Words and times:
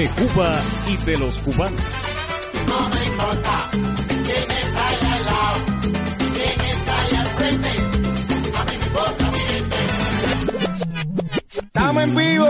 de 0.00 0.08
Cuba 0.08 0.62
y 0.88 0.96
de 1.04 1.18
los 1.18 1.38
cubanos. 1.40 1.80
No 2.66 2.88
me 2.88 3.04
importa 3.04 3.70
quién 3.72 4.50
está 4.50 4.88
ahí 4.88 4.98
al 5.02 5.24
lado, 5.26 5.60
quién 6.18 6.60
está 6.72 7.02
ahí 7.02 7.16
al 7.16 7.26
frente, 7.36 7.68
a 7.68 8.64
mí 8.64 8.76
me 8.80 8.86
importa 8.86 9.30
mi 9.30 9.38
gente. 9.40 9.76
Estamos 11.50 12.02
en 12.02 12.16
vivo. 12.16 12.46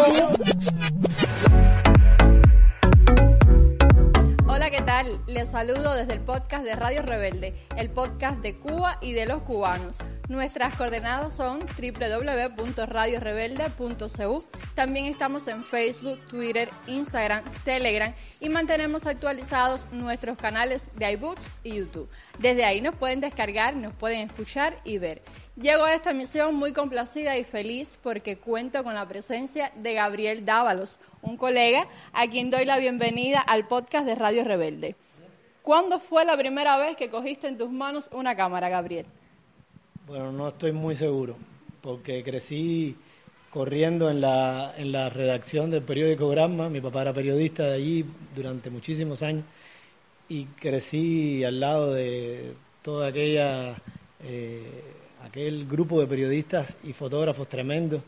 Les 5.27 5.51
saludo 5.51 5.95
desde 5.95 6.15
el 6.15 6.21
podcast 6.21 6.65
de 6.65 6.75
Radio 6.75 7.03
Rebelde, 7.03 7.55
el 7.77 7.91
podcast 7.91 8.39
de 8.41 8.57
Cuba 8.57 8.97
y 9.01 9.13
de 9.13 9.27
los 9.27 9.43
cubanos. 9.43 9.99
Nuestras 10.29 10.77
coordenadas 10.77 11.35
son 11.35 11.59
www.radiorebelde.cu. 11.61 14.45
También 14.75 15.07
estamos 15.07 15.49
en 15.49 15.65
Facebook, 15.65 16.25
Twitter, 16.27 16.69
Instagram, 16.87 17.43
Telegram 17.65 18.15
y 18.39 18.49
mantenemos 18.49 19.07
actualizados 19.07 19.89
nuestros 19.91 20.39
canales 20.39 20.89
de 20.97 21.11
iBooks 21.13 21.51
y 21.65 21.75
YouTube. 21.77 22.09
Desde 22.39 22.65
ahí 22.65 22.81
nos 22.81 22.95
pueden 22.95 23.19
descargar, 23.21 23.75
nos 23.75 23.93
pueden 23.95 24.29
escuchar 24.29 24.79
y 24.85 24.99
ver. 24.99 25.23
Llego 25.61 25.85
a 25.85 25.93
esta 25.93 26.15
misión 26.15 26.55
muy 26.55 26.73
complacida 26.73 27.37
y 27.37 27.45
feliz 27.45 27.99
porque 28.03 28.39
cuento 28.39 28.83
con 28.83 28.95
la 28.95 29.07
presencia 29.07 29.71
de 29.77 29.93
Gabriel 29.93 30.47
Dávalos, 30.47 30.99
un 31.21 31.37
colega 31.37 31.87
a 32.15 32.27
quien 32.29 32.51
doy 32.51 32.65
la 32.65 32.79
bienvenida 32.79 33.41
al 33.41 33.69
podcast 33.69 34.07
de 34.07 34.15
Radio 34.15 34.43
Rebelde. 34.43 34.97
¿Cuándo 35.61 35.99
fue 35.99 36.25
la 36.25 36.35
primera 36.39 36.79
vez 36.79 36.97
que 36.97 37.11
cogiste 37.11 37.47
en 37.47 37.59
tus 37.59 37.71
manos 37.71 38.09
una 38.13 38.35
cámara, 38.35 38.71
Gabriel? 38.71 39.05
Bueno, 40.07 40.33
no 40.33 40.49
estoy 40.49 40.73
muy 40.73 40.95
seguro, 40.95 41.37
porque 41.83 42.25
crecí 42.25 42.97
corriendo 43.51 44.09
en 44.11 44.23
la, 44.23 44.73
en 44.79 44.93
la 44.93 45.11
redacción 45.11 45.71
del 45.71 45.83
periódico 45.83 46.31
Gramma. 46.31 46.71
Mi 46.71 46.81
papá 46.81 47.03
era 47.03 47.13
periodista 47.13 47.65
de 47.65 47.75
allí 47.75 48.07
durante 48.35 48.71
muchísimos 48.71 49.23
años 49.23 49.45
y 50.27 50.47
crecí 50.47 51.45
al 51.45 51.61
lado 51.61 51.93
de 51.93 52.55
toda 52.81 53.09
aquella 53.09 53.77
eh, 54.25 55.00
aquel 55.25 55.67
grupo 55.67 56.01
de 56.01 56.07
periodistas 56.07 56.77
y 56.85 56.93
fotógrafos 56.93 57.49
tremendos 57.49 58.03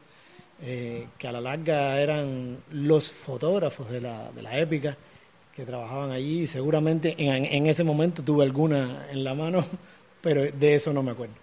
eh, 0.62 1.08
que 1.18 1.28
a 1.28 1.32
la 1.32 1.40
larga 1.40 2.00
eran 2.00 2.58
los 2.70 3.10
fotógrafos 3.10 3.90
de 3.90 4.00
la, 4.00 4.30
de 4.30 4.42
la 4.42 4.58
épica 4.58 4.96
que 5.54 5.64
trabajaban 5.64 6.12
allí. 6.12 6.42
Y 6.42 6.46
seguramente 6.46 7.14
en, 7.18 7.44
en 7.44 7.66
ese 7.66 7.84
momento 7.84 8.22
tuve 8.22 8.44
alguna 8.44 9.08
en 9.10 9.24
la 9.24 9.34
mano, 9.34 9.64
pero 10.22 10.50
de 10.50 10.74
eso 10.74 10.92
no 10.92 11.02
me 11.02 11.10
acuerdo. 11.10 11.34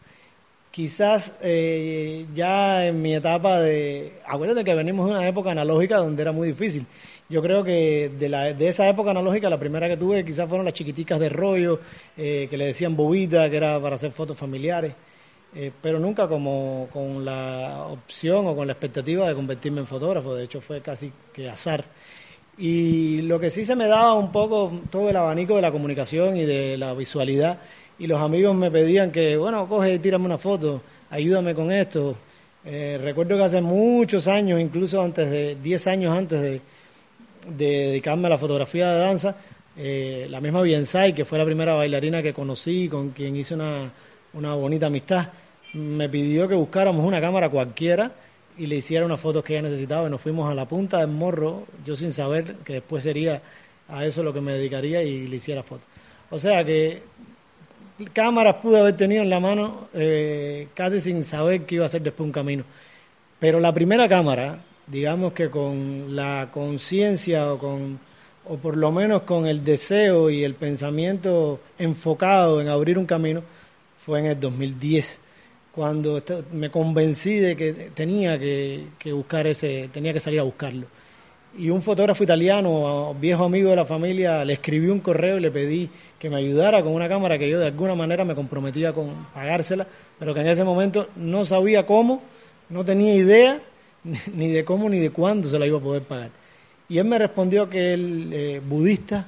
Quizás 0.72 1.38
eh, 1.42 2.28
ya 2.34 2.86
en 2.86 3.02
mi 3.02 3.16
etapa 3.16 3.59
de... 3.59 4.14
Acuérdate 4.25 4.64
que 4.64 4.75
venimos 4.75 5.08
de 5.08 5.16
una 5.16 5.28
época 5.28 5.52
analógica 5.52 5.97
donde 5.97 6.22
era 6.22 6.31
muy 6.31 6.50
difícil. 6.50 6.86
Yo 7.28 7.42
creo 7.42 7.64
que 7.64 8.12
de, 8.17 8.30
la, 8.30 8.53
de 8.53 8.67
esa 8.67 8.88
época 8.88 9.12
analógica, 9.12 9.50
la 9.50 9.59
primera 9.59 9.88
que 9.88 9.97
tuve 9.97 10.23
quizás 10.23 10.47
fueron 10.47 10.66
las 10.66 10.73
chiquiticas 10.73 11.20
de 11.20 11.30
rollo, 11.30 11.80
eh, 12.16 12.47
que 12.50 12.58
le 12.58 12.66
decían 12.66 12.95
bobita, 12.95 13.50
que 13.50 13.58
era 13.58 13.80
para 13.81 13.95
hacer 13.95 14.12
fotos 14.12 14.38
familiares, 14.38 14.94
eh, 15.55 15.72
pero 15.81 16.00
nunca 16.00 16.28
como 16.28 16.88
con 16.92 17.25
la 17.25 17.86
opción 17.89 18.47
o 18.47 18.55
con 18.55 18.67
la 18.67 18.73
expectativa 18.73 19.28
de 19.28 19.36
convertirme 19.36 19.81
en 19.81 19.88
fotógrafo. 19.88 20.36
De 20.36 20.44
hecho, 20.44 20.61
fue 20.61 20.81
casi 20.81 21.11
que 21.33 21.50
azar. 21.50 21.86
Y 22.58 23.22
lo 23.22 23.39
que 23.39 23.50
sí 23.50 23.64
se 23.66 23.75
me 23.75 23.88
daba 23.88 24.14
un 24.14 24.31
poco 24.31 24.72
todo 24.91 25.09
el 25.09 25.16
abanico 25.16 25.56
de 25.56 25.61
la 25.61 25.72
comunicación 25.72 26.36
y 26.38 26.45
de 26.45 26.78
la 26.78 26.94
visualidad 26.94 27.59
y 28.00 28.08
los 28.08 28.22
amigos 28.22 28.56
me 28.56 28.72
pedían 28.72 29.11
que, 29.11 29.36
bueno, 29.36 29.67
coge 29.67 29.95
y 29.95 30.00
tírame 30.00 30.25
una 30.25 30.38
foto, 30.38 30.81
ayúdame 31.09 31.53
con 31.53 31.72
esto. 31.72 32.16
Eh, 32.66 32.97
recuerdo 33.02 33.36
que 33.36 33.44
hace 33.44 33.61
muchos 33.61 34.28
años, 34.28 34.59
incluso 34.59 35.02
antes 35.02 35.30
de 35.30 35.58
10 35.61 35.88
años 35.88 36.17
antes 36.17 36.41
de, 36.41 36.61
dedicarme 37.58 38.28
a 38.28 38.30
la 38.31 38.38
fotografía 38.38 38.91
de 38.91 39.00
danza, 39.00 39.36
eh, 39.78 40.28
la 40.30 40.39
misma 40.39 40.61
Biensai, 40.61 41.13
que 41.13 41.25
fue 41.25 41.38
la 41.38 41.45
primera 41.45 41.73
bailarina 41.73 42.22
que 42.22 42.34
conocí, 42.34 42.88
con 42.88 43.09
quien 43.09 43.35
hice 43.35 43.56
una, 43.56 43.91
una 44.34 44.53
bonita 44.56 44.88
amistad, 44.88 45.29
me 45.73 46.09
pidió 46.09 46.47
que 46.47 46.56
buscáramos 46.56 47.06
una 47.06 47.22
cámara 47.22 47.50
cualquiera 47.50 48.12
y 48.57 48.66
le 48.67 48.78
hiciera 48.78 49.06
unas 49.06 49.19
fotos 49.19 49.44
que 49.44 49.53
ella 49.53 49.69
necesitaba 49.69 50.07
y 50.07 50.12
nos 50.12 50.22
fuimos 50.22 50.50
a 50.51 50.53
la 50.53 50.66
punta 50.66 51.00
del 51.00 51.09
morro, 51.09 51.66
yo 51.85 51.95
sin 51.95 52.12
saber 52.12 52.56
que 52.66 52.73
después 52.73 53.03
sería 53.03 53.41
a 53.88 54.06
eso 54.06 54.23
lo 54.23 54.34
que 54.34 54.41
me 54.41 54.53
dedicaría 54.53 55.01
y 55.03 55.28
le 55.28 55.38
hiciera 55.38 55.63
fotos. 55.63 55.88
O 56.29 56.38
sea 56.38 56.63
que 56.63 57.01
cámaras 58.13 58.57
pude 58.57 58.79
haber 58.79 58.95
tenido 58.97 59.23
en 59.23 59.29
la 59.29 59.39
mano 59.39 59.88
eh, 59.94 60.68
casi 60.73 61.00
sin 61.00 61.23
saber 61.23 61.66
que 61.66 61.75
iba 61.75 61.85
a 61.85 61.89
ser 61.89 62.01
después 62.01 62.25
un 62.25 62.31
camino. 62.31 62.63
Pero 63.39 63.59
la 63.59 63.73
primera 63.73 64.07
cámara, 64.09 64.59
digamos 64.88 65.34
que 65.34 65.50
con 65.50 66.16
la 66.16 66.50
conciencia 66.51 67.53
o 67.53 67.57
con 67.57 68.00
o 68.50 68.57
por 68.57 68.75
lo 68.75 68.91
menos 68.91 69.23
con 69.23 69.45
el 69.45 69.63
deseo 69.63 70.29
y 70.29 70.44
el 70.44 70.56
pensamiento 70.56 71.59
enfocado 71.78 72.59
en 72.59 72.68
abrir 72.68 72.97
un 72.97 73.06
camino, 73.06 73.44
fue 74.06 74.20
en 74.20 74.26
el 74.28 74.40
2010, 74.40 75.22
cuando 75.72 76.22
me 76.52 76.70
convencí 76.70 77.38
de 77.38 77.56
que 77.56 77.74
tenía 77.94 78.40
que, 78.40 78.88
buscar 79.14 79.48
ese, 79.48 79.90
tenía 79.92 80.14
que 80.14 80.20
salir 80.20 80.40
a 80.40 80.44
buscarlo 80.44 80.88
y 81.58 81.70
un 81.70 81.82
fotógrafo 81.82 82.24
italiano, 82.24 83.16
viejo 83.20 83.44
amigo 83.44 83.72
de 83.72 83.76
la 83.76 83.86
familia, 83.86 84.46
le 84.46 84.54
escribí 84.54 84.88
un 84.88 85.00
correo 85.00 85.38
y 85.38 85.42
le 85.42 85.52
pedí 85.52 85.90
que 86.18 86.30
me 86.30 86.38
ayudara 86.38 86.84
con 86.84 86.94
una 86.94 87.10
cámara 87.10 87.38
que 87.38 87.50
yo 87.50 87.60
de 87.60 87.68
alguna 87.68 87.96
manera 87.96 88.24
me 88.24 88.36
comprometía 88.36 88.94
con 88.94 89.28
pagársela, 89.34 89.88
pero 90.18 90.34
que 90.34 90.42
en 90.42 90.48
ese 90.48 90.64
momento 90.64 91.10
no 91.16 91.46
sabía 91.46 91.86
cómo, 91.86 92.22
no 92.70 92.86
tenía 92.86 93.16
idea 93.16 93.62
ni 94.34 94.50
de 94.50 94.64
cómo 94.64 94.90
ni 94.90 95.00
de 95.00 95.10
cuándo 95.10 95.50
se 95.50 95.58
la 95.58 95.66
iba 95.66 95.80
a 95.80 95.81
poder 95.81 96.04
pagar. 96.04 96.30
Y 96.88 96.98
él 96.98 97.06
me 97.06 97.20
respondió 97.20 97.70
que 97.70 97.94
él, 97.94 98.30
eh, 98.31 98.62
budista, 98.66 99.28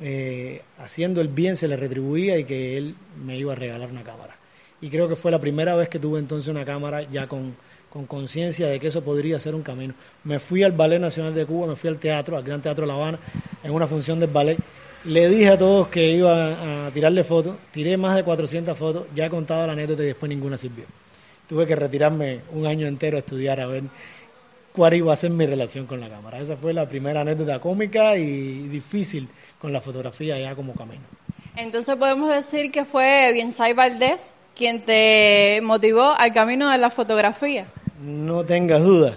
eh, 0.00 0.62
haciendo 0.78 1.20
el 1.20 1.28
bien 1.28 1.56
se 1.56 1.68
le 1.68 1.76
retribuía 1.76 2.38
y 2.38 2.44
que 2.44 2.76
él 2.76 2.94
me 3.24 3.36
iba 3.36 3.52
a 3.52 3.56
regalar 3.56 3.90
una 3.90 4.02
cámara. 4.02 4.36
Y 4.80 4.88
creo 4.88 5.08
que 5.08 5.16
fue 5.16 5.30
la 5.30 5.40
primera 5.40 5.76
vez 5.76 5.88
que 5.88 5.98
tuve 5.98 6.18
entonces 6.18 6.48
una 6.48 6.64
cámara 6.64 7.02
ya 7.02 7.26
con 7.26 7.54
con 7.90 8.06
conciencia 8.06 8.68
de 8.68 8.78
que 8.78 8.86
eso 8.86 9.02
podría 9.02 9.38
ser 9.40 9.54
un 9.54 9.62
camino. 9.62 9.94
Me 10.24 10.38
fui 10.38 10.62
al 10.62 10.72
Ballet 10.72 11.00
Nacional 11.00 11.34
de 11.34 11.44
Cuba, 11.44 11.66
me 11.66 11.76
fui 11.76 11.90
al 11.90 11.98
teatro, 11.98 12.36
al 12.36 12.44
Gran 12.44 12.62
Teatro 12.62 12.86
La 12.86 12.94
Habana, 12.94 13.18
en 13.62 13.72
una 13.72 13.86
función 13.86 14.20
del 14.20 14.30
ballet. 14.30 14.58
Le 15.04 15.28
dije 15.28 15.48
a 15.48 15.58
todos 15.58 15.88
que 15.88 16.12
iba 16.12 16.86
a 16.86 16.90
tirarle 16.90 17.24
fotos, 17.24 17.56
tiré 17.72 17.96
más 17.96 18.14
de 18.14 18.22
400 18.22 18.78
fotos, 18.78 19.06
ya 19.14 19.26
he 19.26 19.30
contado 19.30 19.66
la 19.66 19.72
anécdota 19.72 20.02
y 20.02 20.06
después 20.06 20.28
ninguna 20.28 20.56
sirvió. 20.56 20.84
Tuve 21.48 21.66
que 21.66 21.74
retirarme 21.74 22.40
un 22.52 22.66
año 22.66 22.86
entero 22.86 23.16
a 23.16 23.20
estudiar 23.20 23.60
a 23.60 23.66
ver 23.66 23.82
cuál 24.72 24.94
iba 24.94 25.12
a 25.12 25.16
ser 25.16 25.30
mi 25.30 25.46
relación 25.46 25.86
con 25.86 26.00
la 26.00 26.08
cámara. 26.08 26.38
Esa 26.38 26.56
fue 26.56 26.72
la 26.72 26.88
primera 26.88 27.22
anécdota 27.22 27.58
cómica 27.58 28.16
y 28.16 28.68
difícil 28.68 29.28
con 29.60 29.72
la 29.72 29.80
fotografía 29.80 30.38
ya 30.38 30.54
como 30.54 30.74
camino. 30.74 31.02
Entonces 31.56 31.96
podemos 31.96 32.30
decir 32.30 32.70
que 32.70 32.84
fue 32.84 33.30
Biensay 33.32 33.72
Valdés 33.72 34.34
quien 34.56 34.84
te 34.84 35.60
motivó 35.62 36.12
al 36.12 36.32
camino 36.32 36.70
de 36.70 36.78
la 36.78 36.90
fotografía. 36.90 37.66
No 38.02 38.44
tengas 38.44 38.82
duda, 38.82 39.16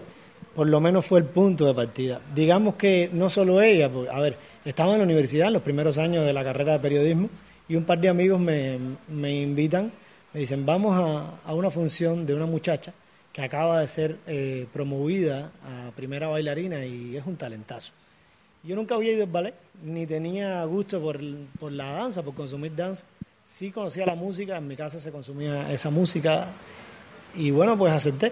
por 0.56 0.68
lo 0.68 0.80
menos 0.80 1.06
fue 1.06 1.20
el 1.20 1.26
punto 1.26 1.66
de 1.66 1.74
partida. 1.74 2.22
Digamos 2.34 2.76
que 2.76 3.10
no 3.12 3.30
solo 3.30 3.62
ella, 3.62 3.90
pues, 3.90 4.10
a 4.10 4.20
ver, 4.22 4.38
estaba 4.64 4.94
en 4.94 5.00
la 5.00 5.04
universidad 5.04 5.48
en 5.48 5.54
los 5.54 5.62
primeros 5.62 5.98
años 5.98 6.26
de 6.26 6.32
la 6.32 6.44
carrera 6.44 6.74
de 6.74 6.80
periodismo 6.80 7.30
y 7.68 7.76
un 7.76 7.84
par 7.84 8.00
de 8.00 8.10
amigos 8.10 8.40
me, 8.40 8.80
invitan, 9.10 9.92
me 10.34 10.40
dicen, 10.40 10.66
vamos 10.66 10.96
a, 11.46 11.54
una 11.54 11.70
función 11.70 12.26
de 12.26 12.34
una 12.34 12.46
muchacha 12.46 12.94
que 13.32 13.42
acaba 13.42 13.82
de 13.82 13.88
ser 13.88 14.18
eh, 14.28 14.68
promovida 14.72 15.52
a 15.66 15.92
primera 15.92 16.28
bailarina 16.28 16.86
y 16.86 17.18
es 17.18 17.26
un 17.26 17.36
talentazo. 17.36 17.92
Yo 18.64 18.78
nunca 18.78 18.96
había 18.96 19.12
ido 19.12 19.24
al 19.24 19.30
ballet, 19.30 19.56
ni 19.84 20.08
tenía 20.08 20.64
gusto 20.64 21.02
por, 21.02 21.20
por 21.60 21.72
la 21.72 21.92
danza, 21.92 22.24
por 22.24 22.34
consumir 22.34 22.74
danza. 22.74 23.04
Sí 23.44 23.72
conocía 23.72 24.06
la 24.06 24.16
música, 24.16 24.56
en 24.56 24.68
mi 24.68 24.78
casa 24.78 25.00
se 25.00 25.12
consumía 25.12 25.70
esa 25.70 25.90
música 25.90 26.48
y 27.36 27.52
bueno, 27.52 27.78
pues 27.78 27.92
acepté 27.92 28.32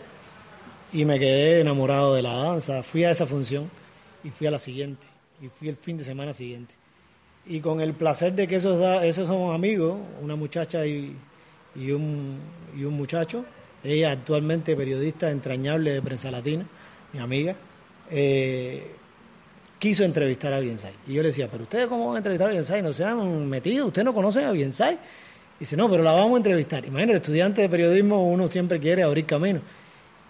y 0.93 1.03
me 1.03 1.19
quedé 1.19 1.59
enamorado 1.59 2.13
de 2.15 2.21
la 2.21 2.33
danza. 2.33 2.81
Fui 2.81 3.03
a 3.03 3.11
esa 3.11 3.25
función 3.25 3.69
y 4.23 4.29
fui 4.29 4.47
a 4.47 4.51
la 4.51 4.59
siguiente 4.59 5.05
y 5.41 5.49
fui 5.49 5.67
el 5.67 5.75
fin 5.75 5.97
de 5.97 6.05
semana 6.05 6.33
siguiente. 6.33 6.75
Y 7.45 7.59
con 7.59 7.81
el 7.81 7.93
placer 7.93 8.33
de 8.33 8.47
que 8.47 8.55
esos, 8.55 8.81
esos 9.03 9.27
son 9.27 9.53
amigos, 9.53 9.99
una 10.21 10.37
muchacha 10.37 10.85
y, 10.85 11.13
y, 11.75 11.91
un, 11.91 12.39
y 12.77 12.85
un 12.85 12.93
muchacho, 12.93 13.43
ella 13.83 14.11
actualmente 14.11 14.77
periodista 14.77 15.29
entrañable 15.29 15.91
de 15.91 16.01
Prensa 16.01 16.31
Latina, 16.31 16.65
mi 17.11 17.19
amiga, 17.19 17.55
eh, 18.09 18.95
quiso 19.81 20.03
entrevistar 20.03 20.53
a 20.53 20.59
Biensay. 20.59 20.93
Y 21.07 21.13
yo 21.13 21.23
le 21.23 21.29
decía, 21.29 21.47
pero 21.49 21.63
ustedes 21.63 21.87
cómo 21.87 22.05
van 22.05 22.17
a 22.17 22.17
entrevistar 22.19 22.49
a 22.49 22.51
Biensay? 22.51 22.83
No 22.83 22.93
se 22.93 23.03
han 23.03 23.49
metido, 23.49 23.87
ustedes 23.87 24.05
no 24.05 24.13
conocen 24.13 24.45
a 24.45 24.51
Biensay. 24.51 24.99
dice, 25.59 25.75
no, 25.75 25.89
pero 25.89 26.03
la 26.03 26.11
vamos 26.11 26.35
a 26.35 26.37
entrevistar. 26.37 26.85
Imagínate, 26.85 27.17
estudiante 27.17 27.63
de 27.63 27.69
periodismo 27.69 28.29
uno 28.29 28.47
siempre 28.47 28.79
quiere 28.79 29.01
abrir 29.01 29.25
camino 29.25 29.59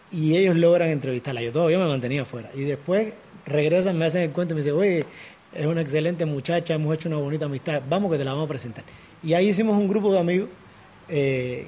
y 0.09 0.37
ellos 0.37 0.55
logran 0.55 0.89
entrevistarla. 0.89 1.41
Yo 1.41 1.51
todavía 1.51 1.79
me 1.79 1.85
mantenía 1.85 2.23
fuera. 2.23 2.49
Y 2.55 2.61
después 2.61 3.11
regresan, 3.45 3.97
me 3.97 4.05
hacen 4.05 4.21
el 4.21 4.31
cuento 4.31 4.53
y 4.53 4.55
me 4.55 4.61
dicen, 4.61 4.77
oye, 4.77 5.05
es 5.53 5.65
una 5.65 5.81
excelente 5.81 6.23
muchacha, 6.23 6.75
hemos 6.75 6.95
hecho 6.95 7.09
una 7.09 7.17
bonita 7.17 7.47
amistad, 7.47 7.81
vamos 7.89 8.09
que 8.09 8.17
te 8.17 8.23
la 8.23 8.31
vamos 8.31 8.45
a 8.45 8.49
presentar. 8.49 8.85
Y 9.21 9.33
ahí 9.33 9.49
hicimos 9.49 9.77
un 9.77 9.89
grupo 9.89 10.13
de 10.13 10.19
amigos 10.19 10.47
eh, 11.09 11.67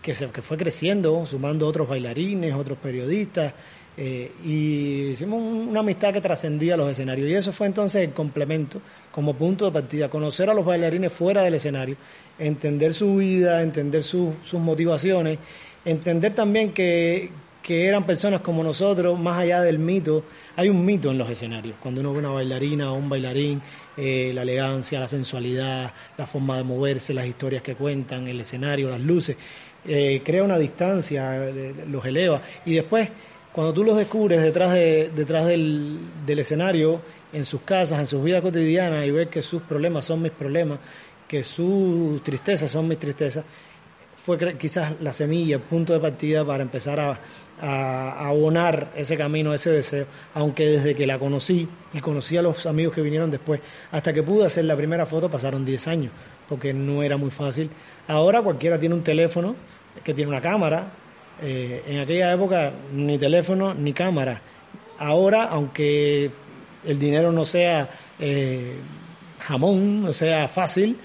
que, 0.00 0.14
se, 0.14 0.30
que 0.30 0.42
fue 0.42 0.56
creciendo, 0.56 1.26
sumando 1.26 1.66
otros 1.66 1.88
bailarines, 1.88 2.54
otros 2.54 2.78
periodistas, 2.78 3.52
Eh, 3.98 4.30
y 4.44 5.12
hicimos 5.12 5.40
un- 5.40 5.68
una 5.68 5.80
amistad 5.80 6.12
que 6.12 6.20
trascendía 6.20 6.76
los 6.76 6.90
escenarios. 6.90 7.28
Y 7.28 7.34
eso 7.34 7.52
fue 7.52 7.66
entonces 7.66 8.04
el 8.04 8.12
complemento 8.12 8.80
como 9.10 9.34
punto 9.34 9.64
de 9.64 9.72
partida. 9.72 10.08
Conocer 10.10 10.50
a 10.50 10.54
los 10.54 10.64
bailarines 10.66 11.12
fuera 11.12 11.42
del 11.42 11.54
escenario, 11.54 11.96
entender 12.38 12.92
su 12.92 13.16
vida, 13.16 13.62
entender 13.62 14.02
su- 14.02 14.34
sus 14.44 14.60
motivaciones, 14.60 15.38
entender 15.84 16.34
también 16.34 16.72
que, 16.72 17.30
que 17.62 17.86
eran 17.86 18.04
personas 18.06 18.42
como 18.42 18.62
nosotros, 18.62 19.18
más 19.18 19.38
allá 19.38 19.62
del 19.62 19.78
mito. 19.78 20.24
Hay 20.56 20.68
un 20.68 20.84
mito 20.84 21.10
en 21.10 21.18
los 21.18 21.30
escenarios. 21.30 21.76
Cuando 21.82 22.00
uno 22.02 22.12
ve 22.12 22.18
una 22.18 22.30
bailarina 22.30 22.92
o 22.92 22.96
un 22.96 23.08
bailarín, 23.08 23.60
eh, 23.96 24.30
la 24.34 24.42
elegancia, 24.42 25.00
la 25.00 25.08
sensualidad, 25.08 25.92
la 26.18 26.26
forma 26.26 26.58
de 26.58 26.64
moverse, 26.64 27.14
las 27.14 27.26
historias 27.26 27.62
que 27.62 27.74
cuentan, 27.74 28.28
el 28.28 28.40
escenario, 28.40 28.90
las 28.90 29.00
luces, 29.00 29.36
eh, 29.86 30.20
crea 30.24 30.42
una 30.42 30.58
distancia, 30.58 31.48
eh, 31.48 31.74
los 31.88 32.04
eleva. 32.04 32.42
Y 32.66 32.74
después, 32.74 33.08
cuando 33.56 33.72
tú 33.72 33.82
los 33.84 33.96
descubres 33.96 34.40
detrás, 34.42 34.72
de, 34.72 35.10
detrás 35.16 35.46
del, 35.46 35.98
del 36.26 36.38
escenario, 36.38 37.00
en 37.32 37.44
sus 37.46 37.62
casas, 37.62 37.98
en 37.98 38.06
sus 38.06 38.22
vidas 38.22 38.42
cotidianas, 38.42 39.04
y 39.06 39.10
ves 39.10 39.28
que 39.28 39.40
sus 39.42 39.62
problemas 39.62 40.04
son 40.04 40.20
mis 40.22 40.30
problemas, 40.30 40.78
que 41.26 41.42
sus 41.42 42.22
tristezas 42.22 42.70
son 42.70 42.86
mis 42.86 42.98
tristezas, 42.98 43.44
fue 44.24 44.56
quizás 44.58 45.00
la 45.00 45.12
semilla, 45.12 45.56
el 45.56 45.62
punto 45.62 45.94
de 45.94 46.00
partida 46.00 46.44
para 46.44 46.62
empezar 46.62 47.00
a, 47.00 47.18
a- 47.60 48.10
a 48.12 48.26
abonar 48.28 48.92
ese 48.94 49.16
camino, 49.16 49.54
ese 49.54 49.70
deseo, 49.70 50.04
aunque 50.34 50.66
desde 50.66 50.94
que 50.94 51.06
la 51.06 51.18
conocí 51.18 51.66
y 51.94 52.00
conocí 52.00 52.36
a 52.36 52.42
los 52.42 52.66
amigos 52.66 52.94
que 52.94 53.00
vinieron 53.00 53.30
después, 53.30 53.60
hasta 53.90 54.12
que 54.12 54.22
pude 54.22 54.44
hacer 54.44 54.66
la 54.66 54.76
primera 54.76 55.06
foto 55.06 55.30
pasaron 55.30 55.64
10 55.64 55.88
años, 55.88 56.12
porque 56.48 56.74
no 56.74 57.02
era 57.02 57.16
muy 57.16 57.30
fácil. 57.30 57.70
Ahora 58.06 58.42
cualquiera 58.42 58.78
tiene 58.78 58.94
un 58.94 59.02
teléfono 59.02 59.54
que 60.04 60.12
tiene 60.12 60.30
una 60.30 60.42
cámara, 60.42 60.90
eh, 61.42 61.82
en 61.86 61.98
aquella 61.98 62.32
época 62.32 62.72
ni 62.92 63.18
teléfono 63.18 63.74
ni 63.74 63.92
cámara. 63.92 64.40
Ahora, 64.98 65.44
aunque 65.44 66.30
el 66.86 66.98
dinero 66.98 67.32
no 67.32 67.44
sea 67.44 67.88
eh, 68.18 68.76
jamón, 69.40 70.02
no 70.02 70.12
sea 70.12 70.48
fácil, 70.48 70.96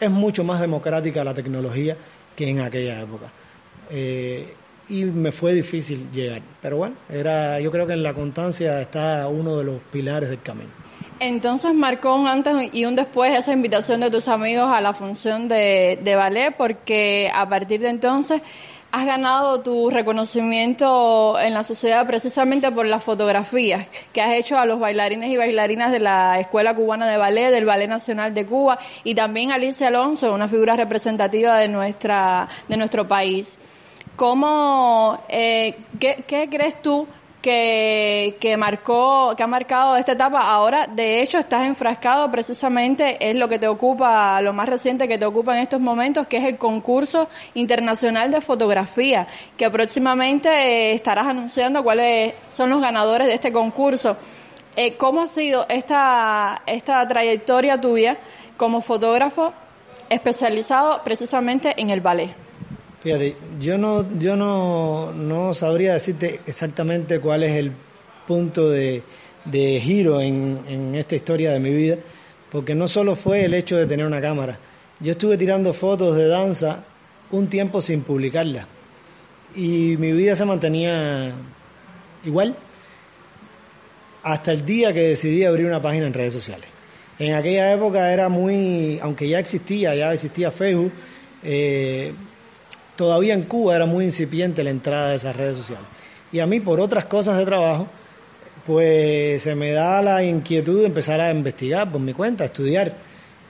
es 0.00 0.10
mucho 0.10 0.44
más 0.44 0.60
democrática 0.60 1.22
la 1.24 1.34
tecnología 1.34 1.96
que 2.34 2.48
en 2.48 2.60
aquella 2.60 3.00
época. 3.00 3.30
Eh, 3.90 4.54
y 4.88 5.04
me 5.04 5.32
fue 5.32 5.54
difícil 5.54 6.10
llegar. 6.12 6.42
Pero 6.60 6.78
bueno, 6.78 6.96
era, 7.08 7.60
yo 7.60 7.70
creo 7.70 7.86
que 7.86 7.94
en 7.94 8.02
la 8.02 8.14
constancia 8.14 8.80
está 8.80 9.26
uno 9.28 9.58
de 9.58 9.64
los 9.64 9.80
pilares 9.92 10.28
del 10.28 10.42
camino. 10.42 10.70
Entonces 11.18 11.72
marcó 11.74 12.14
un 12.14 12.28
antes 12.28 12.54
y 12.74 12.84
un 12.84 12.94
después 12.94 13.34
esa 13.34 13.52
invitación 13.52 14.00
de 14.00 14.10
tus 14.10 14.28
amigos 14.28 14.68
a 14.68 14.82
la 14.82 14.92
función 14.92 15.48
de, 15.48 15.98
de 16.02 16.14
ballet 16.14 16.54
porque 16.54 17.30
a 17.32 17.48
partir 17.48 17.80
de 17.80 17.88
entonces 17.88 18.42
has 18.92 19.04
ganado 19.04 19.60
tu 19.60 19.90
reconocimiento 19.90 21.38
en 21.38 21.54
la 21.54 21.64
sociedad 21.64 22.06
precisamente 22.06 22.70
por 22.70 22.86
las 22.86 23.04
fotografías 23.04 23.88
que 24.12 24.22
has 24.22 24.32
hecho 24.34 24.58
a 24.58 24.64
los 24.64 24.78
bailarines 24.80 25.30
y 25.30 25.36
bailarinas 25.36 25.92
de 25.92 25.98
la 25.98 26.38
Escuela 26.40 26.74
Cubana 26.74 27.06
de 27.08 27.16
Ballet, 27.16 27.50
del 27.50 27.64
Ballet 27.64 27.88
Nacional 27.88 28.32
de 28.32 28.46
Cuba 28.46 28.78
y 29.04 29.14
también 29.14 29.52
Alicia 29.52 29.88
Alonso, 29.88 30.32
una 30.32 30.48
figura 30.48 30.76
representativa 30.76 31.58
de 31.58 31.68
nuestra 31.68 32.48
de 32.68 32.76
nuestro 32.76 33.06
país. 33.06 33.58
¿Cómo, 34.14 35.22
eh, 35.28 35.76
qué, 36.00 36.24
qué 36.26 36.48
crees 36.48 36.80
tú 36.80 37.06
que, 37.42 38.36
que 38.40 38.56
marcó, 38.56 39.34
que 39.36 39.42
ha 39.42 39.46
marcado 39.46 39.96
esta 39.96 40.12
etapa? 40.12 40.40
Ahora, 40.40 40.86
de 40.86 41.22
hecho, 41.22 41.38
estás 41.38 41.66
enfrascado 41.66 42.30
precisamente, 42.30 43.16
es 43.20 43.36
lo 43.36 43.48
que 43.48 43.58
te 43.58 43.68
ocupa, 43.68 44.40
lo 44.40 44.52
más 44.52 44.68
reciente 44.68 45.06
que 45.06 45.18
te 45.18 45.26
ocupa 45.26 45.54
en 45.56 45.62
estos 45.62 45.80
momentos, 45.80 46.26
que 46.26 46.38
es 46.38 46.44
el 46.44 46.58
concurso 46.58 47.28
internacional 47.54 48.30
de 48.30 48.40
fotografía, 48.40 49.26
que 49.56 49.70
próximamente 49.70 50.48
eh, 50.48 50.92
estarás 50.94 51.26
anunciando 51.26 51.82
cuáles 51.82 52.34
son 52.48 52.70
los 52.70 52.80
ganadores 52.80 53.26
de 53.26 53.34
este 53.34 53.52
concurso. 53.52 54.16
Eh, 54.74 54.96
¿Cómo 54.96 55.22
ha 55.22 55.26
sido 55.28 55.66
esta, 55.68 56.62
esta 56.66 57.06
trayectoria 57.06 57.80
tuya 57.80 58.18
como 58.56 58.80
fotógrafo 58.80 59.52
especializado 60.10 61.02
precisamente 61.02 61.74
en 61.80 61.90
el 61.90 62.00
ballet? 62.00 62.45
Fíjate, 63.02 63.36
yo 63.60 63.78
no, 63.78 64.18
yo 64.18 64.36
no, 64.36 65.12
no 65.12 65.54
sabría 65.54 65.92
decirte 65.92 66.40
exactamente 66.46 67.20
cuál 67.20 67.42
es 67.42 67.56
el 67.56 67.72
punto 68.26 68.70
de, 68.70 69.02
de 69.44 69.80
giro 69.80 70.20
en, 70.20 70.60
en 70.68 70.94
esta 70.94 71.14
historia 71.14 71.52
de 71.52 71.60
mi 71.60 71.70
vida, 71.70 71.98
porque 72.50 72.74
no 72.74 72.88
solo 72.88 73.14
fue 73.14 73.44
el 73.44 73.54
hecho 73.54 73.76
de 73.76 73.86
tener 73.86 74.06
una 74.06 74.20
cámara. 74.20 74.58
Yo 74.98 75.12
estuve 75.12 75.36
tirando 75.36 75.72
fotos 75.72 76.16
de 76.16 76.26
danza 76.26 76.84
un 77.30 77.48
tiempo 77.48 77.80
sin 77.80 78.02
publicarlas 78.02 78.66
y 79.54 79.96
mi 79.98 80.12
vida 80.12 80.36
se 80.36 80.44
mantenía 80.44 81.32
igual 82.24 82.56
hasta 84.22 84.52
el 84.52 84.64
día 84.64 84.92
que 84.92 85.00
decidí 85.00 85.44
abrir 85.44 85.66
una 85.66 85.80
página 85.80 86.06
en 86.06 86.12
redes 86.12 86.34
sociales. 86.34 86.66
En 87.18 87.34
aquella 87.34 87.72
época 87.72 88.12
era 88.12 88.28
muy, 88.28 88.98
aunque 89.00 89.28
ya 89.28 89.38
existía, 89.38 89.94
ya 89.94 90.12
existía 90.12 90.50
Facebook, 90.50 90.92
eh, 91.42 92.12
todavía 92.96 93.34
en 93.34 93.42
Cuba 93.42 93.76
era 93.76 93.86
muy 93.86 94.04
incipiente 94.04 94.64
la 94.64 94.70
entrada 94.70 95.10
de 95.10 95.16
esas 95.16 95.36
redes 95.36 95.58
sociales. 95.58 95.86
Y 96.32 96.40
a 96.40 96.46
mí, 96.46 96.60
por 96.60 96.80
otras 96.80 97.04
cosas 97.04 97.38
de 97.38 97.44
trabajo, 97.44 97.88
pues 98.66 99.42
se 99.42 99.54
me 99.54 99.70
da 99.70 100.02
la 100.02 100.24
inquietud 100.24 100.80
de 100.80 100.86
empezar 100.86 101.20
a 101.20 101.30
investigar 101.30 101.90
por 101.90 102.00
mi 102.00 102.12
cuenta, 102.12 102.44
a 102.44 102.46
estudiar 102.46 102.94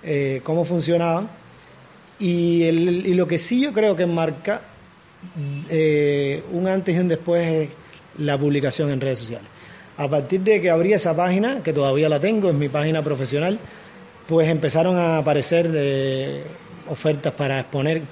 eh, 0.02 0.40
cómo 0.44 0.64
funcionaban. 0.64 1.28
Y, 2.18 2.70
lo 3.14 3.26
que 3.26 3.38
sí 3.38 3.60
yo 3.60 3.72
creo 3.72 3.96
que 3.96 4.06
marca 4.06 4.60
eh, 5.68 6.42
un 6.52 6.66
antes 6.68 6.94
y 6.94 6.98
un 6.98 7.08
después 7.08 7.46
es 7.46 7.68
la 8.18 8.38
publicación 8.38 8.90
en 8.90 9.00
redes 9.00 9.20
sociales. 9.20 9.48
A 9.98 10.08
partir 10.08 10.40
de 10.42 10.60
que 10.60 10.70
abrí 10.70 10.92
esa 10.92 11.16
página, 11.16 11.62
que 11.62 11.72
todavía 11.72 12.08
la 12.08 12.20
tengo, 12.20 12.50
es 12.50 12.56
mi 12.56 12.68
página 12.68 13.02
profesional, 13.02 13.58
pues 14.26 14.48
empezaron 14.48 14.98
a 14.98 15.18
aparecer 15.18 15.70
eh, 15.74 16.44
ofertas 16.88 17.32
para 17.32 17.60
exponer. 17.60 18.02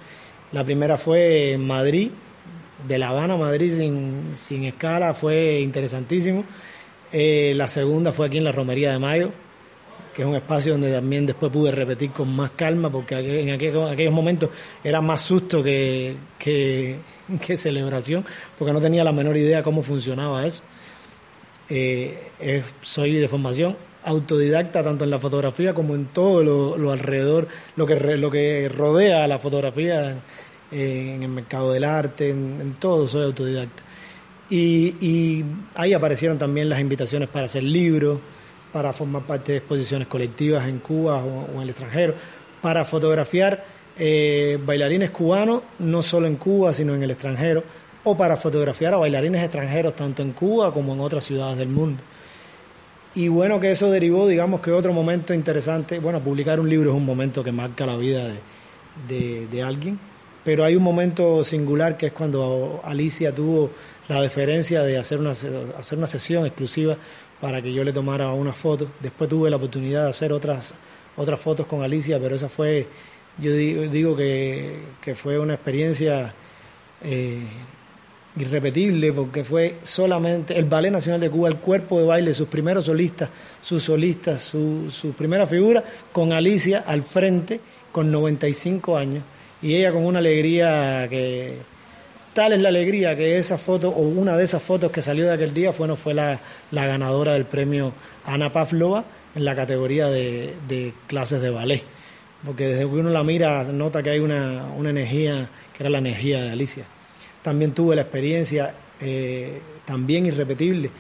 La 0.53 0.65
primera 0.65 0.97
fue 0.97 1.53
en 1.53 1.67
Madrid, 1.67 2.11
de 2.87 2.99
La 2.99 3.09
Habana 3.09 3.35
a 3.35 3.39
Madrid 3.39 3.73
sin, 3.77 4.33
sin 4.37 4.65
escala, 4.65 5.15
fue 5.15 5.61
interesantísimo. 5.61 6.45
Eh, 7.13 7.53
la 7.57 7.67
segunda 7.69 8.13
fue 8.13 8.27
aquí 8.27 8.39
en 8.39 8.45
la 8.45 8.53
Romería 8.53 8.93
de 8.93 8.99
Mayo, 8.99 9.31
que 10.15 10.23
es 10.23 10.29
un 10.29 10.37
espacio 10.37 10.73
donde 10.73 10.93
también 10.93 11.27
después 11.27 11.51
pude 11.51 11.71
repetir 11.73 12.11
con 12.11 12.35
más 12.35 12.53
calma, 12.53 12.91
porque 12.91 13.15
en 13.17 13.49
aquel- 13.51 13.89
aquellos 13.93 14.13
momentos 14.13 14.51
era 14.83 15.01
más 15.01 15.23
susto 15.23 15.63
que, 15.63 16.17
que, 16.39 17.57
celebración, 17.57 18.25
porque 18.59 18.73
no 18.73 18.81
tenía 18.81 19.03
la 19.03 19.13
menor 19.13 19.37
idea 19.37 19.63
cómo 19.63 19.83
funcionaba 19.83 20.47
eso. 20.47 20.63
Eh, 21.71 22.63
soy 22.83 23.15
de 23.15 23.27
formación 23.27 23.77
autodidacta 24.05 24.83
tanto 24.83 25.05
en 25.05 25.11
la 25.11 25.19
fotografía 25.19 25.75
como 25.75 25.95
en 25.95 26.07
todo 26.07 26.43
lo, 26.77 26.93
alrededor, 26.93 27.49
lo 27.77 27.87
que, 27.87 27.95
lo 28.17 28.31
que 28.31 28.69
rodea 28.69 29.25
a 29.25 29.29
la 29.29 29.39
fotografía 29.39 30.17
en 30.71 31.23
el 31.23 31.29
mercado 31.29 31.73
del 31.73 31.85
arte, 31.85 32.31
en, 32.31 32.77
todo 32.79 33.07
soy 33.07 33.25
autodidacta. 33.25 33.83
Y, 34.51 35.45
ahí 35.75 35.95
aparecieron 35.95 36.39
también 36.39 36.69
las 36.69 36.81
invitaciones 36.81 37.29
para 37.29 37.47
hacer 37.47 37.63
libros, 37.63 38.19
para 38.73 38.93
formar 38.93 39.23
parte 39.23 39.53
de 39.53 39.59
exposiciones 39.59 40.09
colectivas 40.09 40.69
en 40.69 40.79
Cuba 40.81 41.17
o, 41.25 41.47
o 41.53 41.57
en 41.57 41.63
el 41.63 41.71
extranjero, 41.71 42.15
para 42.61 42.85
fotografiar 42.85 43.65
eh, 43.97 44.59
bailarines 44.61 45.11
cubanos, 45.11 45.63
no 45.79 46.03
solo 46.03 46.27
en 46.27 46.37
Cuba, 46.37 46.73
sino 46.73 46.95
en 46.95 47.03
el 47.03 47.13
extranjero, 47.13 47.63
o 48.03 48.17
para 48.17 48.37
fotografiar 48.37 48.95
a 48.95 48.97
bailarines 48.97 49.43
extranjeros, 49.43 49.95
tanto 49.95 50.23
en 50.23 50.33
Cuba 50.33 50.73
como 50.73 50.95
en 50.95 51.01
otras 51.01 51.25
ciudades 51.25 51.59
del 51.59 51.69
mundo. 51.69 52.03
Y 53.15 53.29
bueno, 53.29 53.61
que 53.61 53.71
eso 53.71 53.91
derivó, 53.91 54.27
digamos 54.27 54.61
que 54.61 54.73
otro 54.73 54.93
momento 54.93 55.35
interesante, 55.35 56.01
bueno, 56.01 56.21
publicar 56.21 56.59
un 56.59 56.69
libro 56.69 56.91
es 56.91 56.97
un 56.97 57.05
momento 57.05 57.45
que 57.45 57.53
marca 57.53 57.87
la 57.87 57.97
vida 57.97 58.35
de, 59.07 59.47
de, 59.47 59.63
alguien, 59.63 60.01
pero 60.45 60.65
hay 60.65 60.75
un 60.75 60.83
momento 60.83 61.45
singular 61.45 61.97
que 61.97 62.07
es 62.07 62.13
cuando 62.13 62.81
Alicia 62.83 63.33
tuvo 63.33 63.71
la 64.09 64.21
deferencia 64.21 64.83
de 64.83 64.99
hacer 64.99 65.21
una, 65.21 65.31
hacer 65.31 65.97
una 65.97 66.09
sesión 66.09 66.45
exclusiva 66.45 66.97
para 67.41 67.63
que 67.63 67.73
yo 67.73 67.85
le 67.85 67.93
tomara 67.93 68.33
unas 68.33 68.57
fotos. 68.57 68.89
Después 69.01 69.31
tuve 69.31 69.49
la 69.49 69.57
oportunidad 69.57 70.05
de 70.05 70.11
hacer 70.11 70.33
otras, 70.33 70.75
otras 71.17 71.41
fotos 71.41 71.67
con 71.67 71.85
Alicia, 71.85 72.19
pero 72.19 72.35
esa 72.35 72.49
fue, 72.49 72.89
yo 73.39 73.53
digo, 73.53 73.83
digo 73.83 74.17
que, 74.17 74.81
que 75.01 75.15
fue 75.15 75.39
una 75.39 75.55
experiencia 75.55 76.35
eh, 77.01 77.47
irrepetible 78.37 79.13
porque 79.13 79.45
fue 79.45 79.77
solamente 79.83 80.59
el 80.59 80.65
Ballet 80.65 80.91
Nacional 80.91 81.21
de 81.21 81.31
Cuba, 81.31 81.49
el 81.49 81.57
cuerpo 81.57 82.01
de 82.01 82.07
baile, 82.07 82.35
sus 82.35 82.49
primeros 82.49 82.87
solistas, 82.87 83.31
sus 83.61 83.83
solistas, 83.85 84.43
su, 84.43 84.91
su 84.91 85.13
primera 85.13 85.47
figura, 85.47 85.85
con 86.13 86.33
Alicia 86.33 86.85
al 86.87 87.03
frente, 87.03 87.61
con 87.93 88.11
95 88.11 88.97
años, 88.97 89.23
y 89.63 89.75
ella 89.77 89.93
con 89.93 90.05
una 90.05 90.19
alegría 90.19 91.07
que 91.09 91.59
tal 92.33 92.53
es 92.53 92.61
la 92.61 92.71
alegría 92.71 93.15
que 93.15 93.39
esa 93.39 93.57
foto 93.57 93.91
o 93.91 94.01
una 94.01 94.37
de 94.37 94.43
esas 94.43 94.63
fotos 94.63 94.91
que 94.91 95.01
salió 95.01 95.27
de 95.27 95.35
aquel 95.35 95.55
día 95.55 95.71
bueno, 95.71 95.95
fue 95.95 96.15
la, 96.15 96.41
la 96.73 96.87
ganadora 96.87 97.35
del 97.35 97.45
premio 97.45 97.93
Ana 98.25 98.53
Pavlova 98.53 99.05
en 99.37 99.45
la 99.45 99.55
categoría 99.55 100.09
de, 100.09 100.55
de 100.67 100.93
clases 101.07 101.41
de 101.41 101.51
ballet. 101.51 101.83
Porque 102.45 102.67
desde 102.67 102.81
que 102.81 102.87
uno 102.87 103.11
la 103.11 103.23
mira 103.23 103.65
nota 103.65 104.03
que 104.03 104.11
hay 104.11 104.19
una, 104.19 104.67
una 104.77 104.91
energía 104.91 105.49
que 105.75 105.85
era 105.85 105.91
la 105.91 105.99
energía 105.99 106.43
de 106.43 106.51
Alicia 106.51 106.85
también 107.45 107.73
tuve 107.73 107.95
la 107.95 108.03
experiencia 108.03 108.75
eh, 108.99 109.61
también 109.85 110.25
irrepetible, 110.25 110.91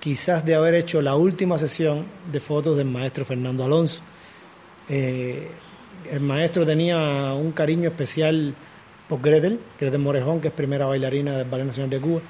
quizás 0.00 0.44
de 0.44 0.56
haber 0.56 0.74
hecho 0.74 1.00
la 1.00 1.14
última 1.14 1.56
sesión 1.56 2.04
de 2.32 2.40
fotos 2.40 2.76
del 2.76 2.86
maestro 2.88 3.24
Fernando 3.24 3.64
Alonso. 3.64 4.02
Eh, 4.88 5.48
el 6.10 6.18
maestro 6.18 6.66
tenía 6.66 7.32
un 7.34 7.52
cariño 7.52 7.88
especial 7.90 8.56
por 9.08 9.22
Gretel, 9.22 9.60
Gretel 9.78 10.00
Morejón, 10.00 10.40
que 10.40 10.48
es 10.48 10.54
primera 10.54 10.86
bailarina 10.86 11.38
del 11.38 11.48
Ballet 11.48 11.66
Nacional 11.66 11.90
de 11.90 12.00
Cuba, 12.00 12.20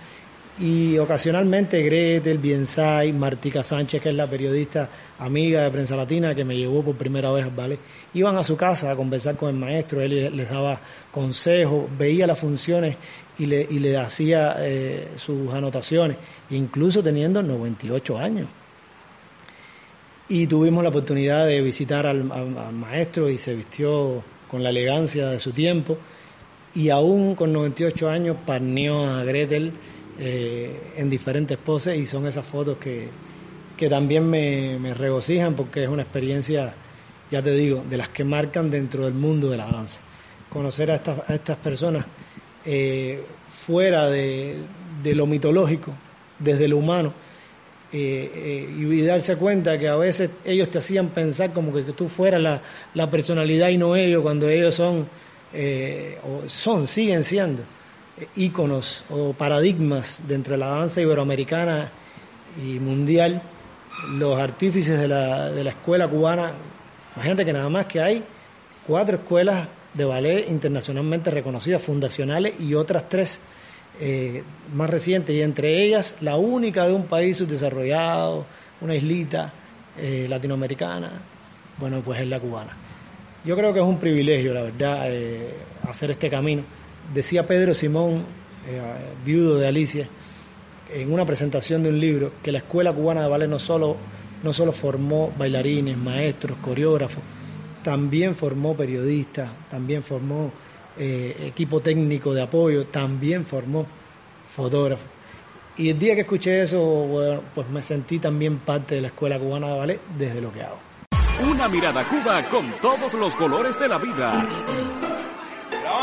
y 0.58 0.96
ocasionalmente 0.99 1.82
Gretel, 1.82 2.38
Biensay, 2.38 3.12
Martica 3.12 3.62
Sánchez, 3.64 4.00
que 4.00 4.11
es 4.11 4.14
la 4.14 4.30
periodista 4.30 4.88
amiga 5.18 5.62
de 5.64 5.70
Prensa 5.70 5.96
Latina 5.96 6.32
que 6.34 6.44
me 6.44 6.56
llevó 6.56 6.82
por 6.84 6.94
primera 6.94 7.30
vez 7.32 7.44
al 7.44 7.50
ballet, 7.50 7.80
iban 8.14 8.37
a 8.37 8.44
su 8.44 8.56
casa 8.56 8.90
a 8.92 8.96
conversar 8.96 9.37
con 9.37 9.49
el 9.50 9.56
maestro, 9.56 10.00
él 10.00 10.37
les 10.37 10.49
daba 10.49 10.80
consejos, 11.11 11.87
veía 11.99 12.26
las 12.28 12.38
funciones 12.38 12.96
y 13.37 13.46
le, 13.46 13.62
y 13.68 13.80
le 13.80 13.96
hacía 13.96 14.54
eh, 14.61 15.08
sus 15.16 15.52
anotaciones, 15.52 16.18
incluso 16.50 17.02
teniendo 17.02 17.42
98 17.42 18.16
años. 18.18 18.46
Y 20.28 20.46
tuvimos 20.46 20.82
la 20.82 20.88
oportunidad 20.90 21.46
de 21.46 21.61
visitar 21.61 22.06
al, 22.06 22.30
al- 22.32 22.56
al 22.56 22.73
maestro 22.73 23.28
y 23.28 23.38
se 23.38 23.54
vistió 23.54 24.23
con 24.49 24.62
la 24.62 24.70
elegancia 24.70 25.28
de 25.28 25.40
su 25.40 25.50
tiempo 25.52 25.99
y 26.75 26.88
aún 26.90 27.34
con 27.34 27.52
98 27.52 28.08
años 28.08 28.37
parneó 28.46 29.04
a 29.06 29.25
Gretel 29.25 29.73
eh, 30.18 30.92
en 30.97 31.11
diferentes 31.11 31.59
poses 31.59 31.99
y 31.99 32.06
son 32.06 32.26
esas 32.26 32.44
fotos 32.47 32.78
que, 32.78 33.09
que 33.76 33.88
también 33.88 34.28
me, 34.28 34.78
me 34.78 34.94
regocijan 34.94 35.54
porque 35.54 35.83
es 35.83 35.88
una 35.88 36.02
experiencia, 36.02 36.75
ya 37.30 37.42
te 37.42 37.52
digo, 37.52 37.83
de 37.88 37.97
las 37.97 38.09
que 38.11 38.25
marcan 38.25 38.71
dentro 38.71 39.04
del 39.04 39.14
mundo 39.14 39.50
de 39.50 39.56
la 39.56 39.66
danza. 39.66 40.00
Conocer 40.49 40.90
a 40.90 40.97
estas, 40.97 41.28
a 41.28 41.35
estas 41.35 41.56
personas 41.56 42.06
eh, 42.64 43.23
fuera 43.52 44.09
de, 44.09 44.59
de 45.02 45.14
lo 45.14 45.26
mitológico, 45.26 45.92
desde 46.38 46.68
lo 46.68 46.76
humano, 46.76 47.12
eh, 47.92 48.30
eh, 48.35 48.76
y 48.76 49.02
darse 49.02 49.37
cuenta 49.37 49.78
que 49.78 49.88
a 49.88 49.97
veces 49.97 50.30
ellos 50.44 50.68
te 50.71 50.78
hacían 50.78 51.09
pensar 51.09 51.52
como 51.52 51.73
que 51.73 51.83
tú 51.83 52.09
fueras 52.09 52.40
la, 52.40 52.62
la 52.94 53.11
personalidad 53.11 53.68
y 53.68 53.78
no 53.78 53.97
ellos, 53.97 54.23
cuando 54.23 54.49
ellos 54.49 54.75
son, 54.75 55.09
o 56.25 56.49
son, 56.49 56.88
siguen 56.88 57.23
siendo 57.23 57.62
íconos 58.37 59.04
o 59.11 59.33
paradigmas 59.33 60.21
dentro 60.26 60.52
de 60.52 60.59
la 60.59 60.68
danza 60.68 61.00
iberoamericana 61.00 61.90
y 62.56 62.78
mundial, 62.78 63.42
los 64.16 64.38
artífices 64.38 64.99
de 64.99 65.09
la, 65.09 65.50
de 65.50 65.64
la 65.64 65.71
escuela 65.71 66.09
cubana. 66.09 66.52
Imagínate 67.16 67.44
que 67.44 67.52
nada 67.52 67.68
más 67.68 67.87
que 67.87 68.00
hay 68.00 68.23
cuatro 68.87 69.16
escuelas 69.16 69.68
de 69.92 70.04
ballet 70.04 70.49
internacionalmente 70.49 71.30
reconocidas, 71.30 71.83
fundacionales, 71.83 72.61
y 72.61 72.75
otras 72.75 73.09
tres 73.09 73.40
eh, 74.00 74.42
más 74.75 74.90
recientes, 74.90 75.35
y 75.35 75.42
entre 75.42 75.85
ellas 75.85 76.16
la 76.21 76.37
única 76.37 76.87
de 76.87 76.92
un 76.92 77.06
país 77.06 77.37
subdesarrollado, 77.37 78.44
una 78.80 78.94
islita 78.94 79.52
eh, 79.97 80.26
latinoamericana, 80.28 81.12
bueno, 81.78 82.00
pues 82.04 82.21
es 82.21 82.26
la 82.26 82.40
cubana. 82.40 82.76
Yo 83.44 83.56
creo 83.56 83.73
que 83.73 83.80
es 83.80 83.87
un 83.87 83.99
privilegio, 83.99 84.52
la 84.52 84.62
verdad, 84.62 85.04
eh, 85.12 85.54
hacer 85.88 86.11
este 86.11 86.28
camino. 86.28 86.62
Decía 87.12 87.46
Pedro 87.46 87.75
Simón, 87.75 88.25
eh, 88.66 88.80
viudo 89.25 89.58
de 89.58 89.68
Alicia, 89.68 90.08
en 90.92 91.12
una 91.12 91.25
presentación 91.25 91.82
de 91.82 91.90
un 91.90 92.00
libro, 92.00 92.32
que 92.42 92.52
la 92.52 92.58
Escuela 92.58 92.92
Cubana 92.92 93.23
de 93.23 93.28
Ballet 93.28 93.49
no 93.49 93.58
solo, 93.58 93.96
no 94.42 94.52
solo 94.52 94.73
formó 94.73 95.32
bailarines, 95.37 95.96
maestros, 95.96 96.58
coreógrafos, 96.58 97.23
también 97.82 98.34
formó 98.34 98.75
periodistas, 98.75 99.50
también 99.70 100.02
formó 100.02 100.50
eh, 100.96 101.49
equipo 101.49 101.80
técnico 101.80 102.32
de 102.32 102.42
apoyo, 102.42 102.87
también 102.87 103.44
formó 103.44 103.87
fotógrafos. 104.54 105.06
Y 105.76 105.90
el 105.90 105.99
día 105.99 106.14
que 106.14 106.20
escuché 106.20 106.62
eso, 106.62 106.80
bueno, 106.80 107.42
pues 107.54 107.68
me 107.68 107.82
sentí 107.82 108.20
también 108.20 108.58
parte 108.58 108.94
de 108.94 109.00
la 109.00 109.08
Escuela 109.08 109.38
Cubana 109.38 109.73
de 109.73 109.78
Ballet 109.78 110.00
desde 110.16 110.40
lo 110.40 110.52
que 110.52 110.62
hago. 110.62 110.78
Una 111.50 111.68
mirada 111.68 112.02
a 112.02 112.08
Cuba 112.08 112.49
con 112.49 112.73
todos 112.80 113.12
los 113.14 113.34
colores 113.34 113.78
de 113.78 113.88
la 113.88 113.99
vida. 113.99 114.46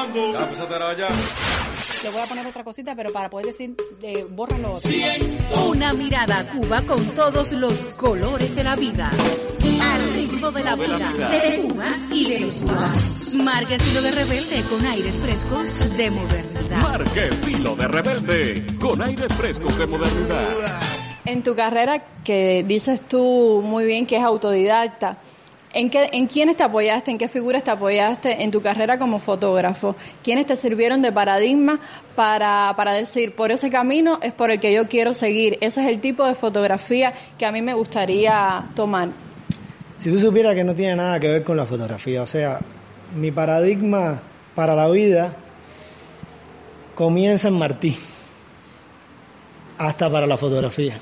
Grabando. 0.02 0.34
Ya, 0.34 0.48
pues 0.48 0.60
a 0.60 0.66
grabar 0.66 0.98
ya. 0.98 1.10
Le 2.04 2.10
voy 2.10 2.22
a 2.22 2.26
poner 2.26 2.48
otra 2.48 2.64
cosita, 2.64 2.96
pero 2.96 3.12
para 3.12 3.30
poder 3.30 3.48
decir, 3.48 3.76
eh, 4.02 4.26
bórralo. 4.30 4.78
Una 5.68 5.94
mirada 5.94 6.40
a 6.40 6.48
Cuba 6.52 6.82
con 6.82 7.04
todos 7.12 7.52
los 7.52 7.86
colores 7.98 8.56
de 8.56 8.64
la 8.64 8.76
vida. 8.76 9.12
Al 9.82 10.14
ritmo 10.14 10.52
de 10.52 10.64
la 10.64 10.76
vida. 10.76 10.98
vida. 10.98 11.30
De 11.30 11.62
Cuba 11.62 11.86
y 12.12 12.30
de 12.30 12.40
los 12.40 12.54
cubanos. 12.56 13.34
Marca 13.34 13.76
estilo 13.76 14.02
de 14.02 14.12
rebelde 14.12 14.64
con 14.70 14.86
aires 14.86 15.16
frescos 15.18 15.98
de 15.98 16.12
modernidad. 16.12 16.82
Marca 16.82 17.24
estilo 17.24 17.76
de 17.76 17.88
rebelde 17.88 18.66
con 18.80 19.02
aires 19.02 19.34
frescos 19.34 19.78
de 19.78 19.86
modernidad. 19.86 20.48
En 21.26 21.44
tu 21.44 21.56
carrera, 21.56 22.04
que 22.24 22.64
dices 22.68 23.02
tú 23.08 23.62
muy 23.64 23.86
bien 23.86 24.08
que 24.08 24.18
es 24.18 24.24
autodidacta, 24.24 25.20
¿en, 25.74 25.90
qué, 25.90 26.10
¿en 26.12 26.28
quiénes 26.28 26.58
te 26.58 26.64
apoyaste, 26.64 27.12
en 27.12 27.18
qué 27.18 27.28
figuras 27.28 27.64
te 27.64 27.72
apoyaste 27.72 28.44
en 28.44 28.52
tu 28.52 28.62
carrera 28.62 28.98
como 28.98 29.20
fotógrafo? 29.20 29.96
¿Quiénes 30.24 30.46
te 30.46 30.56
sirvieron 30.56 31.02
de 31.02 31.12
paradigma 31.12 31.80
para, 32.16 32.74
para 32.76 32.94
decir, 32.94 33.36
por 33.36 33.52
ese 33.52 33.70
camino 33.70 34.20
es 34.22 34.34
por 34.34 34.52
el 34.52 34.60
que 34.60 34.74
yo 34.74 34.88
quiero 34.88 35.14
seguir? 35.14 35.58
Ese 35.62 35.82
es 35.82 35.88
el 35.88 36.00
tipo 36.02 36.26
de 36.26 36.36
fotografía 36.36 37.14
que 37.38 37.46
a 37.46 37.52
mí 37.52 37.62
me 37.62 37.74
gustaría 37.74 38.66
tomar. 38.76 39.10
Si 39.98 40.10
tú 40.10 40.20
supieras 40.20 40.56
que 40.56 40.64
no 40.64 40.74
tiene 40.74 40.96
nada 40.96 41.20
que 41.20 41.28
ver 41.28 41.44
con 41.44 41.58
la 41.58 41.66
fotografía, 41.66 42.24
o 42.24 42.28
sea, 42.28 42.60
mi 43.16 43.32
paradigma 43.32 44.22
para 44.56 44.76
la 44.76 44.88
vida 44.90 45.36
comienza 46.96 47.48
en 47.48 47.54
Martí, 47.56 47.98
hasta 49.78 50.10
para 50.10 50.28
la 50.28 50.38
fotografía. 50.38 50.98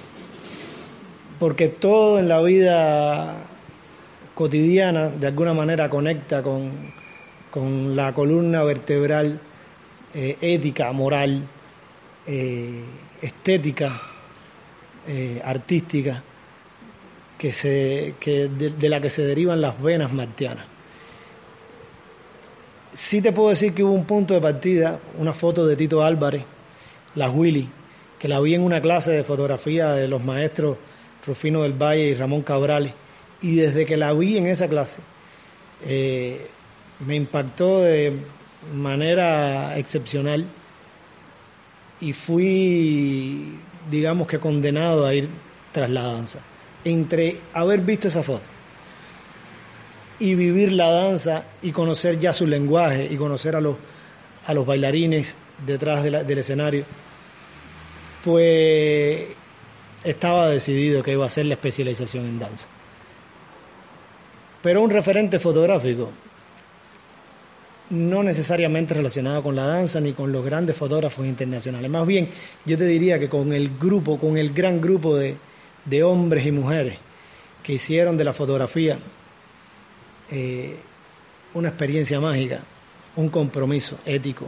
Porque 1.40 1.68
todo 1.70 2.20
en 2.20 2.30
la 2.30 2.42
vida 2.42 3.49
cotidiana 4.40 5.10
de 5.10 5.28
alguna 5.28 5.54
manera 5.54 5.90
conecta 5.90 6.42
con, 6.42 6.72
con 7.52 7.94
la 7.94 8.14
columna 8.14 8.64
vertebral 8.64 9.38
eh, 10.14 10.38
ética, 10.40 10.94
moral, 10.94 11.44
eh, 12.26 12.82
estética, 13.22 14.02
eh, 15.06 15.42
artística 15.44 16.24
que 17.38 17.52
se, 17.52 18.16
que 18.18 18.48
de, 18.48 18.70
de 18.70 18.88
la 18.88 19.02
que 19.02 19.10
se 19.10 19.24
derivan 19.24 19.60
las 19.60 19.82
venas 19.82 20.14
martianas. 20.14 20.66
Sí 22.94 23.22
te 23.22 23.34
puedo 23.34 23.50
decir 23.50 23.74
que 23.74 23.84
hubo 23.84 23.92
un 23.92 24.06
punto 24.06 24.36
de 24.36 24.40
partida, 24.40 25.02
una 25.18 25.34
foto 25.34 25.68
de 25.68 25.76
Tito 25.76 26.02
Álvarez, 26.02 26.46
la 27.16 27.30
Willy, 27.30 27.70
que 28.18 28.30
la 28.30 28.40
vi 28.40 28.56
en 28.56 28.62
una 28.62 28.80
clase 28.80 29.12
de 29.12 29.26
fotografía 29.26 29.92
de 29.92 30.08
los 30.08 30.24
maestros 30.24 30.78
Rufino 31.28 31.64
del 31.64 31.74
Valle 31.74 32.08
y 32.08 32.14
Ramón 32.14 32.44
Cabrales, 32.44 32.94
y 33.42 33.56
desde 33.56 33.86
que 33.86 33.98
la 33.98 34.14
vi 34.14 34.38
en 34.38 34.48
esa 34.48 34.68
clase, 34.68 35.02
eh, 35.86 36.48
me 37.06 37.16
impactó 37.16 37.82
de 37.82 38.14
manera 38.74 39.78
excepcional 39.78 40.46
y 42.02 42.14
fui, 42.14 43.58
digamos 43.90 44.28
que 44.28 44.40
condenado 44.40 45.06
a 45.06 45.14
ir 45.14 45.30
tras 45.72 45.90
la 45.90 46.04
danza. 46.04 46.40
Entre 46.84 47.40
haber 47.54 47.82
visto 47.82 48.08
esa 48.08 48.24
foto 48.24 48.46
y 50.20 50.36
vivir 50.36 50.72
la 50.72 50.90
danza 50.90 51.46
y 51.62 51.72
conocer 51.72 52.20
ya 52.20 52.34
su 52.34 52.46
lenguaje 52.46 53.08
y 53.10 53.16
conocer 53.16 53.56
a 53.56 53.62
los, 53.62 53.78
a 54.46 54.54
los 54.54 54.66
bailarines 54.66 55.36
detrás 55.66 56.04
del 56.04 56.38
escenario, 56.38 56.84
pues 58.24 59.28
estaba 60.04 60.50
decidido 60.50 61.04
que 61.04 61.12
iba 61.12 61.24
a 61.24 61.28
hacer 61.28 61.46
la 61.46 61.54
especialización 61.54 62.26
en 62.26 62.40
danza. 62.40 62.68
Pero 64.62 64.82
un 64.82 64.90
referente 64.90 65.40
fotográfico, 65.40 66.12
no 67.90 68.24
necesariamente 68.24 68.94
relacionado 68.94 69.42
con 69.42 69.56
la 69.56 69.66
danza 69.66 70.00
ni 70.00 70.14
con 70.14 70.32
los 70.32 70.46
grandes 70.46 70.76
fotógrafos 70.78 71.26
internacionales. 71.26 71.90
Más 71.90 72.06
bien, 72.06 72.30
yo 72.66 72.78
te 72.78 72.86
diría 72.86 73.18
que 73.18 73.30
con 73.30 73.52
el 73.54 73.78
grupo, 73.78 74.20
con 74.20 74.38
el 74.38 74.54
gran 74.54 74.80
grupo 74.80 75.16
de, 75.16 75.38
de 75.86 76.04
hombres 76.04 76.46
y 76.46 76.52
mujeres 76.52 76.98
que 77.64 77.74
hicieron 77.74 78.18
de 78.18 78.24
la 78.24 78.34
fotografía 78.34 79.00
eh, 80.32 80.76
una 81.54 81.70
experiencia 81.70 82.20
mágica, 82.20 82.60
un 83.16 83.30
compromiso 83.30 83.98
ético, 84.06 84.48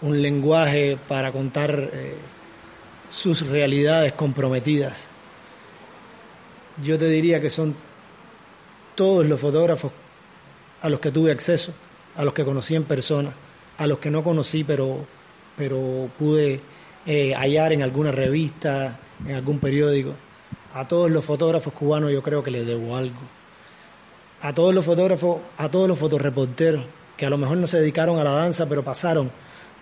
un 0.00 0.22
lenguaje 0.22 0.96
para 1.08 1.32
contar 1.32 1.90
eh, 1.92 2.14
sus 3.10 3.46
realidades 3.46 4.14
comprometidas. 4.14 5.08
Yo 6.82 6.96
te 6.96 7.08
diría 7.08 7.40
que 7.40 7.50
son 7.50 7.74
todos 8.98 9.24
los 9.24 9.40
fotógrafos 9.40 9.92
a 10.82 10.88
los 10.88 10.98
que 10.98 11.12
tuve 11.12 11.30
acceso, 11.30 11.72
a 12.16 12.24
los 12.24 12.34
que 12.34 12.44
conocí 12.44 12.74
en 12.74 12.82
persona, 12.82 13.30
a 13.76 13.86
los 13.86 14.00
que 14.00 14.10
no 14.10 14.24
conocí 14.24 14.64
pero, 14.64 15.06
pero 15.56 16.10
pude 16.18 16.60
eh, 17.06 17.32
hallar 17.32 17.72
en 17.72 17.84
alguna 17.84 18.10
revista, 18.10 18.98
en 19.24 19.36
algún 19.36 19.60
periódico. 19.60 20.14
A 20.74 20.88
todos 20.88 21.12
los 21.12 21.24
fotógrafos 21.24 21.72
cubanos 21.72 22.10
yo 22.10 22.24
creo 22.24 22.42
que 22.42 22.50
les 22.50 22.66
debo 22.66 22.96
algo. 22.96 23.20
A 24.42 24.52
todos 24.52 24.74
los 24.74 24.84
fotógrafos, 24.84 25.38
a 25.56 25.68
todos 25.68 25.86
los 25.86 25.96
fotoreporteros 25.96 26.84
que 27.16 27.24
a 27.24 27.30
lo 27.30 27.38
mejor 27.38 27.58
no 27.58 27.68
se 27.68 27.78
dedicaron 27.78 28.18
a 28.18 28.24
la 28.24 28.32
danza 28.32 28.68
pero 28.68 28.82
pasaron 28.82 29.30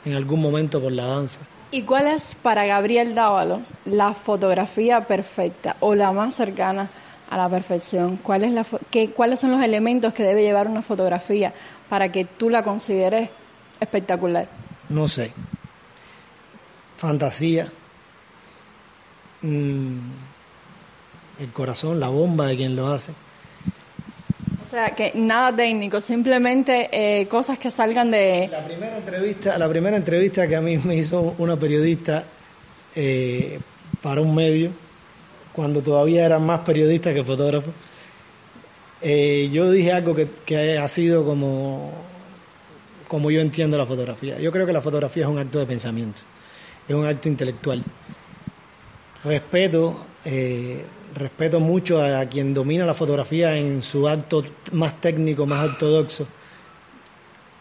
en 0.04 0.12
algún 0.12 0.42
momento 0.42 0.78
por 0.78 0.92
la 0.92 1.06
danza. 1.06 1.40
¿Y 1.70 1.82
cuál 1.82 2.06
es 2.08 2.34
para 2.34 2.66
Gabriel 2.66 3.14
Dávalos 3.14 3.72
la 3.86 4.12
fotografía 4.12 5.06
perfecta 5.06 5.76
o 5.80 5.94
la 5.94 6.12
más 6.12 6.34
cercana 6.34 6.90
a 7.30 7.36
la 7.36 7.48
perfección? 7.48 8.16
¿Cuál 8.18 8.44
es 8.44 8.52
la 8.52 8.64
qué- 8.90 9.10
¿Cuáles 9.10 9.40
son 9.40 9.50
los 9.52 9.62
elementos 9.62 10.12
que 10.14 10.22
debe 10.22 10.42
llevar 10.42 10.68
una 10.68 10.82
fotografía 10.82 11.52
para 11.88 12.10
que 12.12 12.24
tú 12.24 12.50
la 12.50 12.62
consideres 12.62 13.30
espectacular? 13.80 14.48
No 14.88 15.08
sé. 15.08 15.32
Fantasía. 16.96 17.70
Mm, 19.42 19.98
el 21.40 21.52
corazón, 21.52 22.00
la 22.00 22.08
bomba 22.08 22.46
de 22.46 22.56
quien 22.56 22.76
lo 22.76 22.86
hace. 22.88 23.12
O 24.64 24.68
sea, 24.68 24.90
que 24.96 25.12
nada 25.14 25.54
técnico, 25.54 26.00
simplemente 26.00 26.88
eh, 26.90 27.28
cosas 27.28 27.58
que 27.58 27.70
salgan 27.70 28.10
de... 28.10 28.48
La 28.50 28.64
primera 28.64 28.96
entrevista, 28.96 29.58
la 29.58 29.68
primera 29.68 29.96
entrevista 29.96 30.48
que 30.48 30.56
a 30.56 30.60
mí 30.60 30.76
me 30.78 30.96
hizo 30.96 31.34
una 31.38 31.56
periodista 31.56 32.24
eh, 32.96 33.60
para 34.02 34.20
un 34.22 34.34
medio, 34.34 34.70
cuando 35.56 35.82
todavía 35.82 36.26
eran 36.26 36.44
más 36.44 36.60
periodistas 36.60 37.14
que 37.14 37.24
fotógrafos, 37.24 37.72
eh, 39.00 39.48
yo 39.50 39.70
dije 39.70 39.90
algo 39.90 40.14
que, 40.14 40.78
ha 40.78 40.86
sido 40.88 41.24
como, 41.24 41.92
como 43.08 43.30
yo 43.30 43.40
entiendo 43.40 43.78
la 43.78 43.86
fotografía. 43.86 44.38
Yo 44.38 44.52
creo 44.52 44.66
que 44.66 44.74
la 44.74 44.82
fotografía 44.82 45.24
es 45.24 45.28
un 45.30 45.38
acto 45.38 45.58
de 45.58 45.66
pensamiento, 45.66 46.20
es 46.86 46.94
un 46.94 47.06
acto 47.06 47.28
intelectual. 47.30 47.82
Respeto, 49.24 50.06
eh, 50.26 50.84
respeto 51.14 51.58
mucho 51.58 52.02
a 52.02 52.26
quien 52.26 52.52
domina 52.52 52.84
la 52.84 52.94
fotografía 52.94 53.56
en 53.56 53.82
su 53.82 54.06
acto 54.06 54.44
más 54.72 55.00
técnico, 55.00 55.46
más 55.46 55.70
ortodoxo. 55.70 56.26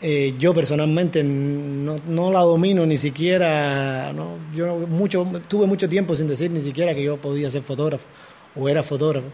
Eh, 0.01 0.35
yo 0.37 0.53
personalmente 0.53 1.23
no, 1.23 1.99
no 2.05 2.31
la 2.31 2.41
domino 2.41 2.85
ni 2.85 2.97
siquiera, 2.97 4.11
no, 4.13 4.37
yo 4.53 4.75
mucho, 4.75 5.25
tuve 5.47 5.67
mucho 5.67 5.87
tiempo 5.87 6.13
sin 6.15 6.27
decir 6.27 6.51
ni 6.51 6.61
siquiera 6.61 6.93
que 6.93 7.01
yo 7.01 7.15
podía 7.17 7.49
ser 7.49 7.63
fotógrafo 7.63 8.05
o 8.55 8.67
era 8.67 8.83
fotógrafo, 8.83 9.27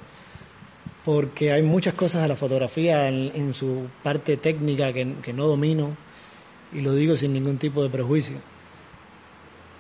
porque 1.04 1.52
hay 1.52 1.64
muchas 1.64 1.96
cosas 1.96 2.22
de 2.22 2.28
la 2.28 2.36
fotografía 2.36 3.10
en, 3.10 3.54
su 3.56 3.88
parte 4.04 4.38
técnica 4.38 4.94
que, 4.94 5.16
que 5.24 5.34
no 5.34 5.48
domino 5.48 5.98
y 6.74 6.82
lo 6.82 6.94
digo 6.94 7.18
sin 7.18 7.34
ningún 7.34 7.58
tipo 7.58 7.82
de 7.82 7.90
prejuicio. 7.90 8.38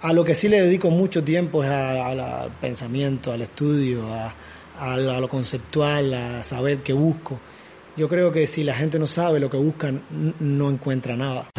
A 0.01 0.13
lo 0.13 0.23
que 0.23 0.33
sí 0.33 0.47
le 0.47 0.61
dedico 0.61 0.89
mucho 0.89 1.23
tiempo 1.23 1.63
es 1.63 1.69
al 1.69 2.51
pensamiento, 2.59 3.31
al 3.31 3.43
estudio, 3.43 4.11
a, 4.11 4.33
a 4.79 4.97
lo 4.97 5.29
conceptual, 5.29 6.11
a 6.13 6.43
saber 6.43 6.79
qué 6.79 6.91
busco. 6.93 7.39
Yo 7.97 8.07
creo 8.07 8.31
que 8.31 8.47
si 8.47 8.63
la 8.63 8.73
gente 8.73 8.97
no 8.99 9.07
sabe 9.07 9.39
lo 9.39 9.49
que 9.49 9.57
buscan, 9.57 10.01
no 10.39 10.69
encuentra 10.69 11.17
nada. 11.17 11.49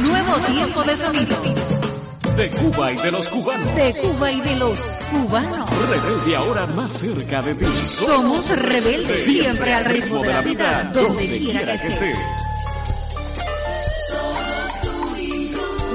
Nuevo 0.00 0.36
tiempo 0.46 0.82
de 0.84 0.96
sonido. 0.96 1.36
De 2.36 2.50
Cuba 2.50 2.92
y 2.92 2.96
de 2.98 3.10
los 3.10 3.26
cubanos. 3.26 3.74
De 3.74 3.94
Cuba 3.94 4.30
y 4.30 4.40
de 4.40 4.56
los 4.56 4.80
cubanos. 5.10 5.68
Rebelde 5.70 6.36
ahora 6.36 6.66
más 6.68 6.92
cerca 6.92 7.42
de 7.42 7.54
ti. 7.56 7.66
Somos 7.88 8.48
rebeldes, 8.48 9.24
siempre 9.24 9.74
al 9.74 9.84
ritmo 9.86 10.22
de 10.22 10.32
la 10.32 10.42
vida, 10.42 10.90
donde 10.94 11.26
quiera 11.26 11.76
que 11.80 11.88
estés. 11.88 12.18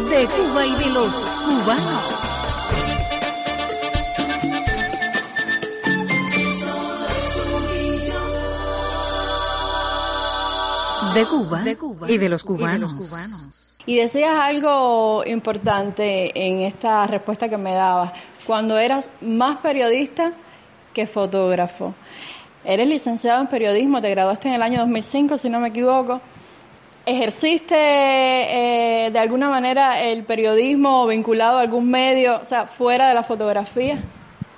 De 0.09 0.25
Cuba 0.27 0.65
y 0.65 0.75
de 0.75 0.89
los 0.89 1.15
cubanos. 1.15 2.12
De 11.13 11.25
Cuba, 11.25 12.09
y 12.09 12.17
de 12.17 12.29
los 12.29 12.43
cubanos. 12.43 12.95
Y 13.85 13.97
decías 13.97 14.37
algo 14.39 15.23
importante 15.25 16.31
en 16.35 16.61
esta 16.61 17.05
respuesta 17.05 17.49
que 17.49 17.57
me 17.57 17.73
dabas, 17.73 18.13
cuando 18.45 18.77
eras 18.77 19.11
más 19.21 19.57
periodista 19.57 20.33
que 20.93 21.05
fotógrafo. 21.05 21.93
Eres 22.63 22.87
licenciado 22.87 23.41
en 23.41 23.47
periodismo, 23.47 23.99
te 23.99 24.09
graduaste 24.09 24.47
en 24.47 24.53
el 24.53 24.61
año 24.61 24.79
2005, 24.79 25.37
si 25.37 25.49
no 25.49 25.59
me 25.59 25.69
equivoco. 25.69 26.21
¿Ejerciste 27.05 27.75
eh, 27.75 29.11
de 29.11 29.19
alguna 29.19 29.49
manera 29.49 30.01
el 30.01 30.23
periodismo 30.23 31.05
vinculado 31.05 31.57
a 31.57 31.61
algún 31.61 31.91
medio, 31.91 32.39
o 32.39 32.45
sea, 32.45 32.65
fuera 32.65 33.09
de 33.09 33.13
la 33.13 33.23
fotografía? 33.23 34.01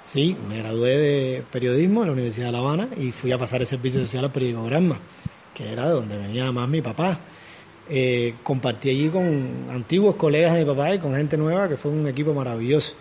Sí, 0.03 0.38
me 0.47 0.60
gradué 0.60 0.97
de 0.97 1.43
periodismo 1.51 2.01
en 2.01 2.08
la 2.10 2.13
Universidad 2.13 2.47
de 2.47 2.51
La 2.51 2.60
Habana 2.60 2.89
y 2.95 3.12
fui 3.12 3.32
a 3.32 3.39
pasar 3.39 3.62
el 3.62 3.67
servicio 3.67 3.99
social 4.01 4.25
al 4.25 4.32
periódico 4.32 4.63
Granma, 4.65 4.99
que 5.55 5.71
era 5.71 5.87
de 5.87 5.93
donde 5.93 6.17
venía 6.17 6.51
más 6.51 6.69
mi 6.69 6.81
papá. 6.81 7.17
Eh, 7.89 8.35
compartí 8.43 8.89
allí 8.89 9.09
con 9.09 9.67
antiguos 9.71 10.15
colegas 10.15 10.53
de 10.53 10.59
mi 10.59 10.65
papá 10.65 10.93
y 10.93 10.99
con 10.99 11.15
gente 11.15 11.37
nueva, 11.37 11.67
que 11.67 11.77
fue 11.77 11.91
un 11.91 12.07
equipo 12.07 12.33
maravilloso. 12.33 12.95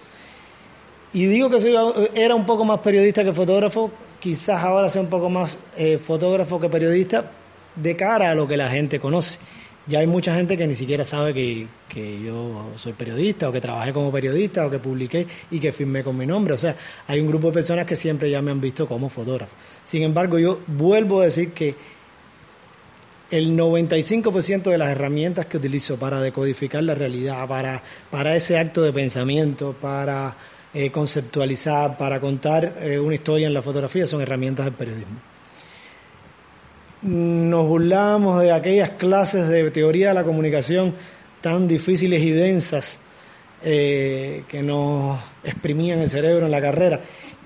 Y 1.12 1.26
digo 1.26 1.50
que 1.50 1.60
soy, 1.60 1.74
era 2.14 2.34
un 2.34 2.46
poco 2.46 2.64
más 2.64 2.80
periodista 2.80 3.22
que 3.24 3.32
fotógrafo, 3.32 3.90
quizás 4.20 4.62
ahora 4.62 4.88
sea 4.88 5.02
un 5.02 5.08
poco 5.08 5.28
más 5.28 5.58
eh, 5.76 5.98
fotógrafo 5.98 6.60
que 6.60 6.68
periodista, 6.68 7.30
de 7.76 7.96
cara 7.96 8.30
a 8.30 8.34
lo 8.34 8.46
que 8.46 8.56
la 8.56 8.70
gente 8.70 9.00
conoce. 9.00 9.38
Ya 9.86 9.98
hay 9.98 10.06
mucha 10.06 10.34
gente 10.34 10.56
que 10.56 10.66
ni 10.66 10.74
siquiera 10.74 11.04
sabe 11.04 11.34
que, 11.34 11.66
que 11.88 12.22
yo 12.22 12.70
soy 12.76 12.94
periodista 12.94 13.50
o 13.50 13.52
que 13.52 13.60
trabajé 13.60 13.92
como 13.92 14.10
periodista 14.10 14.66
o 14.66 14.70
que 14.70 14.78
publiqué 14.78 15.26
y 15.50 15.60
que 15.60 15.72
firmé 15.72 16.02
con 16.02 16.16
mi 16.16 16.24
nombre. 16.24 16.54
O 16.54 16.58
sea, 16.58 16.74
hay 17.06 17.20
un 17.20 17.26
grupo 17.26 17.48
de 17.48 17.52
personas 17.52 17.86
que 17.86 17.94
siempre 17.94 18.30
ya 18.30 18.40
me 18.40 18.50
han 18.50 18.62
visto 18.62 18.86
como 18.88 19.10
fotógrafo. 19.10 19.54
Sin 19.84 20.02
embargo, 20.02 20.38
yo 20.38 20.60
vuelvo 20.66 21.20
a 21.20 21.24
decir 21.24 21.52
que 21.52 21.74
el 23.30 23.56
95% 23.56 24.70
de 24.70 24.78
las 24.78 24.90
herramientas 24.90 25.46
que 25.46 25.56
utilizo 25.56 25.98
para 25.98 26.20
decodificar 26.20 26.82
la 26.82 26.94
realidad, 26.94 27.48
para, 27.48 27.82
para 28.10 28.36
ese 28.36 28.58
acto 28.58 28.82
de 28.82 28.92
pensamiento, 28.92 29.74
para 29.80 30.34
eh, 30.72 30.90
conceptualizar, 30.90 31.96
para 31.96 32.20
contar 32.20 32.78
eh, 32.80 32.98
una 32.98 33.14
historia 33.14 33.46
en 33.46 33.54
la 33.54 33.62
fotografía, 33.62 34.06
son 34.06 34.20
herramientas 34.20 34.66
del 34.66 34.74
periodismo. 34.74 35.20
Nos 37.02 37.68
burlábamos 37.68 38.40
de 38.40 38.52
aquellas 38.52 38.90
clases 38.90 39.48
de 39.48 39.70
teoría 39.70 40.08
de 40.08 40.14
la 40.14 40.24
comunicación 40.24 40.94
tan 41.40 41.68
difíciles 41.68 42.22
y 42.22 42.30
densas 42.30 42.98
eh, 43.62 44.44
que 44.48 44.62
nos 44.62 45.20
exprimían 45.42 46.00
el 46.00 46.10
cerebro 46.10 46.46
en 46.46 46.50
la 46.50 46.60
carrera. 46.60 47.00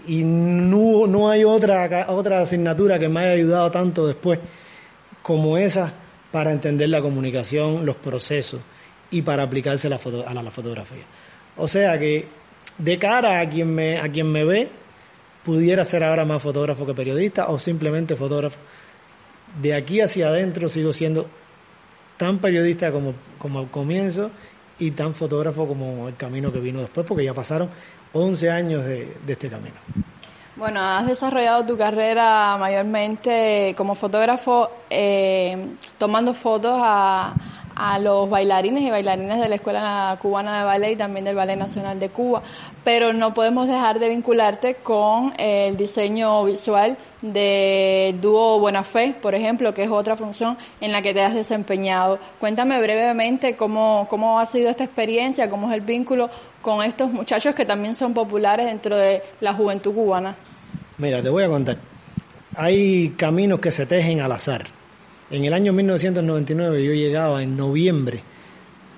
Y 0.07 0.23
no, 0.23 1.07
no 1.07 1.29
hay 1.29 1.45
otra, 1.45 2.07
otra 2.09 2.41
asignatura 2.41 2.99
que 2.99 3.09
me 3.09 3.21
haya 3.21 3.33
ayudado 3.33 3.71
tanto 3.71 4.07
después 4.07 4.39
como 5.29 5.59
esa 5.59 5.93
para 6.33 6.53
entender 6.53 6.89
la 6.89 7.03
comunicación, 7.03 7.85
los 7.85 7.97
procesos 7.97 8.63
y 9.11 9.21
para 9.21 9.43
aplicarse 9.43 9.87
a 9.87 9.91
la, 9.91 9.99
foto, 9.99 10.27
a 10.27 10.33
la 10.33 10.51
fotografía. 10.51 11.05
O 11.59 11.69
sea 11.69 11.99
que 11.99 12.27
de 12.79 12.99
cara 12.99 13.39
a 13.39 13.47
quien 13.47 13.75
me, 13.75 13.99
a 13.99 14.09
quien 14.11 14.33
me 14.33 14.43
ve, 14.47 14.71
pudiera 15.45 15.85
ser 15.85 16.03
ahora 16.03 16.25
más 16.25 16.41
fotógrafo 16.41 16.87
que 16.87 16.95
periodista 16.95 17.51
o 17.51 17.59
simplemente 17.59 18.17
fotógrafo. 18.17 18.57
De 19.61 19.75
aquí 19.75 20.01
hacia 20.01 20.29
adentro 20.29 20.67
sigo 20.71 20.95
siendo 20.95 21.27
tan 22.17 22.39
periodista 22.39 22.91
como, 22.91 23.13
como 23.37 23.59
al 23.59 23.71
comienzo 23.71 24.31
y 24.79 24.93
tan 24.93 25.15
fotógrafo 25.15 25.69
como 25.69 26.09
el 26.09 26.17
camino 26.17 26.51
que 26.51 26.61
vino 26.61 26.81
después, 26.81 27.07
porque 27.07 27.25
ya 27.25 27.35
pasaron 27.35 27.69
11 28.15 28.49
años 28.49 28.83
de, 28.87 29.15
de 29.27 29.33
este 29.35 29.51
camino. 29.51 29.77
Bueno, 30.59 30.81
has 30.81 31.07
desarrollado 31.07 31.65
tu 31.65 31.79
carrera 31.79 32.57
mayormente 32.59 33.75
como 33.77 33.95
fotógrafo 33.95 34.69
eh, 34.91 35.57
tomando 35.99 36.35
fotos 36.35 36.75
a, 36.75 37.33
a, 37.77 37.99
los 38.01 38.29
bailarines 38.29 38.83
y 38.83 38.91
bailarines 38.91 39.39
de 39.39 39.49
la 39.49 39.55
Escuela 39.55 40.19
Cubana 40.21 40.59
de 40.59 40.65
Ballet 40.65 40.93
y 40.95 40.97
también 40.97 41.25
del 41.27 41.37
Ballet 41.37 41.57
Nacional 41.57 42.01
de 42.01 42.09
Cuba, 42.09 42.43
pero 42.83 43.13
no 43.13 43.35
podemos 43.35 43.69
dejar 43.69 44.01
de 44.01 44.09
vincularte 44.09 44.75
con 44.75 45.33
el 45.39 45.77
diseño 45.77 46.43
visual 46.45 46.97
del 47.23 48.21
dúo 48.21 48.59
Buena 48.59 48.83
Fe, 48.83 49.15
por 49.23 49.37
ejemplo, 49.37 49.73
que 49.73 49.85
es 49.85 49.91
otra 49.93 50.17
función 50.17 50.59
en 50.81 50.91
la 50.91 51.03
que 51.03 51.15
te 51.15 51.23
has 51.23 51.35
desempeñado. 51.35 52.19
Cuéntame 52.41 52.81
brevemente 52.81 53.55
cómo, 53.55 54.09
cómo 54.11 54.41
ha 54.41 54.47
sido 54.47 54.71
esta 54.71 54.83
experiencia, 54.83 55.49
cómo 55.49 55.69
es 55.69 55.75
el 55.75 55.83
vínculo 55.83 56.31
con 56.63 56.83
estos 56.83 57.13
muchachos 57.13 57.55
que 57.55 57.65
también 57.65 57.95
son 57.95 58.13
populares 58.13 58.67
dentro 58.67 58.97
de 58.97 59.23
la 59.41 59.55
juventud 59.55 59.95
cubana. 59.95 60.37
Mira, 60.99 61.23
te 61.23 61.29
voy 61.29 61.45
a 61.45 61.49
contar. 61.49 61.79
Hay 62.57 63.11
caminos 63.11 63.61
que 63.61 63.71
se 63.71 63.87
tejen 63.87 64.21
al 64.21 64.33
azar. 64.33 64.67
En 65.31 65.45
el 65.45 65.55
año 65.55 65.73
1999 65.73 66.85
yo 66.85 66.93
llegaba 66.93 67.41
en 67.41 67.57
noviembre 67.57 68.23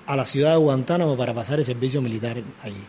a 0.07 0.15
la 0.15 0.25
ciudad 0.25 0.51
de 0.51 0.57
Guantánamo 0.57 1.15
para 1.15 1.31
pasar 1.33 1.59
el 1.59 1.65
servicio 1.65 2.01
militar 2.01 2.37
allí. 2.63 2.83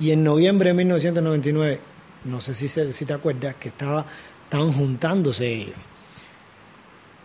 Y 0.00 0.10
en 0.10 0.24
noviembre 0.24 0.70
de 0.70 0.74
1999, 0.74 1.80
no 2.24 2.40
sé 2.40 2.54
si, 2.54 2.66
se, 2.66 2.94
si 2.94 3.04
te 3.04 3.12
acuerdas, 3.12 3.56
que 3.56 3.68
estaba, 3.68 4.06
estaban 4.44 4.72
juntándose 4.72 5.46
ellos. 5.46 5.76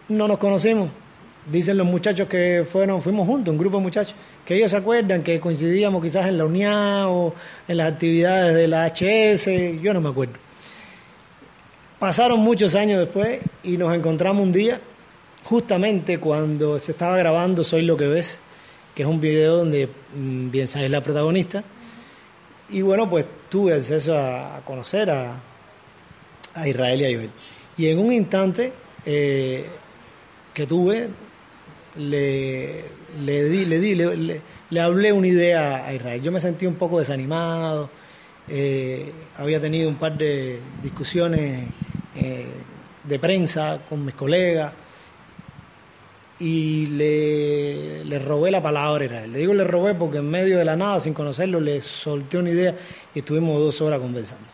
No 0.09 0.27
nos 0.27 0.37
conocemos. 0.37 0.89
Dicen 1.49 1.77
los 1.77 1.87
muchachos 1.87 2.27
que 2.27 2.65
fueron, 2.69 3.01
fuimos 3.01 3.25
juntos, 3.25 3.53
un 3.53 3.57
grupo 3.57 3.77
de 3.77 3.83
muchachos, 3.83 4.15
que 4.45 4.55
ellos 4.55 4.69
se 4.69 4.77
acuerdan 4.77 5.23
que 5.23 5.39
coincidíamos 5.39 6.03
quizás 6.03 6.27
en 6.27 6.37
la 6.37 6.43
UNIA 6.43 7.07
o 7.07 7.33
en 7.69 7.77
las 7.77 7.93
actividades 7.93 8.53
de 8.53 8.67
la 8.67 8.85
HS, 8.85 9.81
yo 9.81 9.93
no 9.93 10.01
me 10.01 10.09
acuerdo. 10.09 10.48
Pasaron 11.99 12.39
muchos 12.39 12.75
años 12.75 12.99
después 12.99 13.41
y 13.61 13.75
nos 13.75 13.93
encontramos 13.93 14.41
un 14.41 14.53
día, 14.53 14.79
justamente 15.43 16.17
cuando 16.17 16.79
se 16.79 16.93
estaba 16.93 17.17
grabando 17.17 17.61
Soy 17.61 17.81
lo 17.81 17.97
que 17.97 18.07
ves, 18.07 18.39
que 18.95 19.03
es 19.03 19.09
un 19.09 19.19
video 19.19 19.57
donde 19.57 19.89
mm, 20.15 20.49
Biensa 20.49 20.81
es 20.81 20.89
la 20.89 21.03
protagonista. 21.03 21.61
Y 22.69 22.81
bueno, 22.83 23.09
pues 23.09 23.25
tuve 23.49 23.73
acceso 23.73 24.17
a, 24.17 24.61
conocer 24.63 25.09
a, 25.09 25.41
a 26.53 26.67
Israel 26.69 27.01
y 27.01 27.05
a 27.05 27.17
Joel. 27.17 27.29
Y 27.77 27.87
en 27.87 27.99
un 27.99 28.13
instante 28.13 28.71
eh, 29.05 29.65
que 30.53 30.65
tuve, 30.65 31.09
le, 31.97 32.85
le 33.21 33.43
di, 33.43 33.65
le, 33.65 33.79
di 33.79 34.41
le 34.69 34.81
hablé 34.81 35.11
una 35.11 35.27
idea 35.27 35.85
a 35.85 35.93
Israel. 35.93 36.21
Yo 36.21 36.31
me 36.31 36.39
sentí 36.39 36.65
un 36.65 36.75
poco 36.75 36.99
desanimado, 36.99 37.89
eh, 38.51 39.11
había 39.37 39.61
tenido 39.61 39.87
un 39.87 39.95
par 39.95 40.17
de 40.17 40.59
discusiones 40.81 41.67
eh, 42.21 42.45
de 43.03 43.19
prensa 43.19 43.79
con 43.87 44.05
mis 44.05 44.15
colegas 44.15 44.73
y 46.39 46.85
le, 46.87 48.05
le 48.05 48.19
robé 48.19 48.51
la 48.51 48.61
palabra 48.61 49.03
a 49.03 49.05
Israel. 49.05 49.31
Le 49.31 49.39
digo 49.39 49.53
le 49.53 49.65
robé 49.65 49.93
porque 49.95 50.19
en 50.19 50.29
medio 50.29 50.57
de 50.57 50.65
la 50.65 50.75
nada, 50.75 50.99
sin 50.99 51.13
conocerlo, 51.13 51.59
le 51.59 51.81
solté 51.81 52.37
una 52.37 52.49
idea 52.49 52.75
y 53.13 53.19
estuvimos 53.19 53.59
dos 53.59 53.81
horas 53.81 53.99
conversando. 53.99 54.47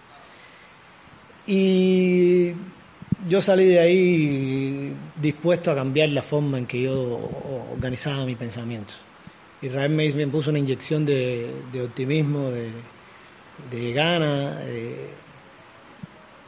Y 1.48 2.54
yo 3.28 3.40
salí 3.42 3.66
de 3.66 3.80
ahí 3.80 4.94
dispuesto 5.22 5.72
a 5.72 5.76
cambiar 5.76 6.10
la 6.10 6.24
forma 6.24 6.58
en 6.58 6.66
que 6.66 6.82
yo 6.82 7.20
organizaba 7.74 8.26
mi 8.26 8.36
pensamiento. 8.36 8.96
Israel 9.62 9.92
me, 9.92 10.12
me 10.14 10.28
puso 10.28 10.50
una 10.50 10.60
inyección 10.60 11.06
de, 11.06 11.54
optimismo, 11.84 12.50
de, 12.50 12.70
de 13.72 13.94
ganas, 13.94 14.58
de, 14.66 15.10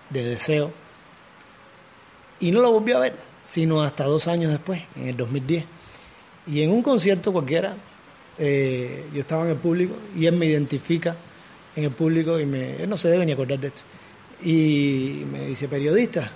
de 0.09 0.23
deseo. 0.23 0.71
Y 2.39 2.51
no 2.51 2.61
lo 2.61 2.71
volví 2.71 2.91
a 2.91 2.99
ver, 2.99 3.15
sino 3.43 3.81
hasta 3.81 4.03
dos 4.03 4.27
años 4.27 4.51
después, 4.51 4.81
en 4.95 5.07
el 5.07 5.17
2010. 5.17 5.65
Y 6.47 6.61
en 6.61 6.71
un 6.71 6.81
concierto 6.81 7.33
cualquiera, 7.33 7.75
eh, 8.37 9.05
yo 9.13 9.21
estaba 9.21 9.43
en 9.43 9.51
el 9.51 9.57
público 9.57 9.95
y 10.15 10.25
él 10.25 10.35
me 10.35 10.45
identifica 10.45 11.15
en 11.75 11.83
el 11.85 11.91
público 11.91 12.39
y 12.39 12.45
me, 12.45 12.81
él 12.81 12.89
no 12.89 12.97
se 12.97 13.09
debe 13.09 13.25
ni 13.25 13.31
acordar 13.31 13.59
de 13.59 13.67
esto. 13.67 13.81
Y 14.43 15.23
me 15.31 15.47
dice, 15.47 15.67
periodista, 15.67 16.31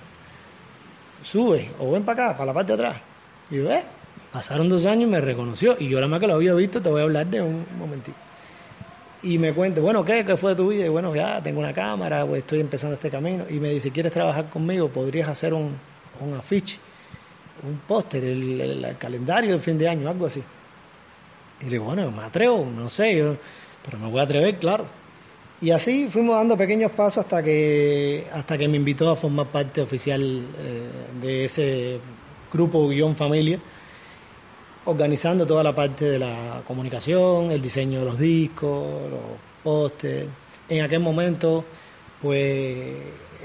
sube 1.24 1.70
o 1.80 1.92
ven 1.92 2.04
para 2.04 2.26
acá, 2.26 2.38
para 2.38 2.48
la 2.48 2.54
parte 2.54 2.76
de 2.76 2.84
atrás. 2.84 3.02
Y 3.50 3.58
yo, 3.58 3.72
eh, 3.72 3.84
pasaron 4.32 4.70
dos 4.70 4.86
años 4.86 5.08
y 5.08 5.12
me 5.12 5.22
reconoció. 5.22 5.76
Y 5.80 5.88
yo 5.88 5.98
nada 5.98 6.08
más 6.08 6.20
que 6.20 6.28
lo 6.28 6.34
había 6.34 6.54
visto, 6.54 6.82
te 6.82 6.90
voy 6.90 7.02
a 7.02 7.04
hablar 7.04 7.28
de 7.28 7.42
un 7.42 7.66
momentito. 7.78 8.18
Y 9.24 9.38
me 9.38 9.54
cuenta, 9.54 9.82
bueno, 9.82 10.04
¿qué? 10.04 10.26
¿Qué 10.26 10.36
fue 10.36 10.52
de 10.52 10.56
tu 10.58 10.70
vida? 10.70 10.86
Y 10.86 10.90
bueno, 10.90 11.16
ya 11.16 11.42
tengo 11.44 11.60
una 11.60 11.74
cámara, 11.74 12.26
pues 12.26 12.40
estoy 12.40 12.60
empezando 12.60 12.96
este 12.96 13.12
camino. 13.12 13.46
Y 13.50 13.60
me 13.60 13.70
dice, 13.70 13.92
¿quieres 13.92 14.12
trabajar 14.12 14.50
conmigo? 14.50 14.90
¿Podrías 14.90 15.30
hacer 15.30 15.54
un, 15.54 15.76
un 16.20 16.34
afiche, 16.36 16.78
un 17.64 17.78
póster, 17.88 18.24
el, 18.24 18.96
calendario 18.98 19.52
del 19.52 19.62
fin 19.62 19.78
de 19.78 19.88
año, 19.88 20.10
algo 20.10 20.26
así? 20.26 20.44
Y 21.62 21.66
le 21.66 21.72
digo, 21.72 21.86
bueno, 21.86 22.12
me 22.12 22.24
atrevo, 22.24 22.66
no 22.66 22.90
sé, 22.90 23.38
pero 23.84 23.98
me 23.98 24.10
voy 24.10 24.20
a 24.20 24.24
atrever, 24.24 24.58
claro. 24.58 24.86
Y 25.62 25.70
así 25.70 26.08
fuimos 26.10 26.36
dando 26.36 26.58
pequeños 26.58 26.92
pasos 26.92 27.24
hasta 27.24 27.44
que 27.44 28.26
hasta 28.34 28.58
que 28.58 28.68
me 28.68 28.78
invitó 28.78 29.12
a 29.12 29.16
formar 29.16 29.46
parte 29.46 29.80
oficial 29.80 30.44
eh, 30.58 30.90
de 31.22 31.46
ese 31.46 32.00
grupo 32.52 32.88
guion 32.90 33.16
familia, 33.16 33.60
organizando 34.86 35.46
toda 35.46 35.64
la 35.64 35.76
parte 35.76 36.06
de 36.06 36.18
la 36.18 36.64
comunicación, 36.66 37.52
el 37.52 37.62
diseño 37.62 38.00
de 38.00 38.06
los 38.06 38.18
discos, 38.18 39.12
los 39.12 39.22
pósters. 39.64 40.28
En 40.68 40.82
aquel 40.84 41.00
momento, 41.00 41.64
pues 42.22 42.88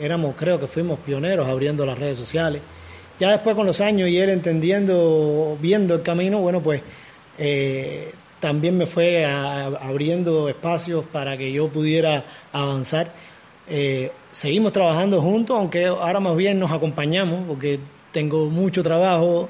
éramos, 0.00 0.34
creo 0.36 0.60
que 0.60 0.66
fuimos 0.66 0.98
pioneros 1.00 1.48
abriendo 1.48 1.86
las 1.86 1.98
redes 1.98 2.18
sociales. 2.18 2.62
Ya 3.18 3.30
después 3.30 3.56
con 3.56 3.66
los 3.66 3.80
años 3.80 4.08
y 4.10 4.18
él 4.18 4.28
entendiendo, 4.28 5.56
viendo 5.60 5.94
el 5.94 6.02
camino, 6.02 6.40
bueno, 6.40 6.60
pues 6.60 6.82
eh, 7.38 8.12
también 8.40 8.76
me 8.76 8.86
fue 8.86 9.24
abriendo 9.24 10.48
espacios 10.48 11.04
para 11.10 11.36
que 11.36 11.50
yo 11.50 11.68
pudiera 11.68 12.24
avanzar. 12.52 13.12
Eh, 13.68 14.12
seguimos 14.32 14.72
trabajando 14.72 15.22
juntos, 15.22 15.56
aunque 15.56 15.86
ahora 15.86 16.20
más 16.20 16.36
bien 16.36 16.58
nos 16.58 16.70
acompañamos, 16.70 17.44
porque 17.46 17.80
tengo 18.12 18.46
mucho 18.46 18.82
trabajo 18.82 19.48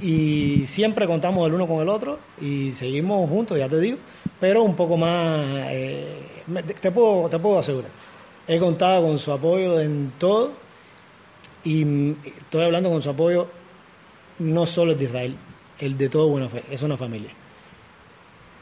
y 0.00 0.66
siempre 0.66 1.06
contamos 1.06 1.46
el 1.46 1.54
uno 1.54 1.68
con 1.68 1.80
el 1.80 1.88
otro 1.88 2.18
y 2.40 2.72
seguimos 2.72 3.28
juntos, 3.28 3.58
ya 3.58 3.68
te 3.68 3.78
digo, 3.78 3.98
pero 4.40 4.62
un 4.62 4.74
poco 4.74 4.96
más, 4.96 5.68
eh, 5.70 6.18
te, 6.80 6.90
puedo, 6.90 7.28
te 7.28 7.38
puedo 7.38 7.58
asegurar. 7.58 7.90
He 8.46 8.58
contado 8.58 9.02
con 9.02 9.18
su 9.18 9.32
apoyo 9.32 9.80
en 9.80 10.12
todo 10.18 10.52
y 11.64 11.84
mm, 11.84 12.16
estoy 12.24 12.64
hablando 12.64 12.90
con 12.90 13.02
su 13.02 13.10
apoyo 13.10 13.48
no 14.38 14.66
solo 14.66 14.92
el 14.92 14.98
de 14.98 15.04
Israel, 15.04 15.36
el 15.78 15.96
de 15.96 16.08
todo 16.08 16.28
buena 16.28 16.48
fe, 16.48 16.64
es 16.70 16.82
una 16.82 16.96
familia. 16.96 17.30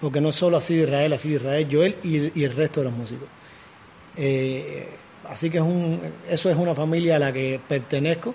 Porque 0.01 0.21
no 0.21 0.33
solo 0.33 0.57
ha 0.57 0.61
sido 0.61 0.85
Israel, 0.85 1.13
ha 1.13 1.19
sido 1.19 1.37
Israel, 1.37 1.69
Joel 1.71 1.97
y, 2.03 2.41
y 2.41 2.45
el 2.45 2.55
resto 2.55 2.81
de 2.81 2.87
los 2.87 2.95
músicos. 2.95 3.29
Eh, 4.17 4.89
así 5.25 5.51
que 5.51 5.59
es 5.59 5.65
un, 5.65 6.01
eso 6.29 6.51
es 6.51 6.57
una 6.57 6.75
familia 6.75 7.17
a 7.17 7.19
la 7.19 7.33
que 7.33 7.61
pertenezco 7.67 8.35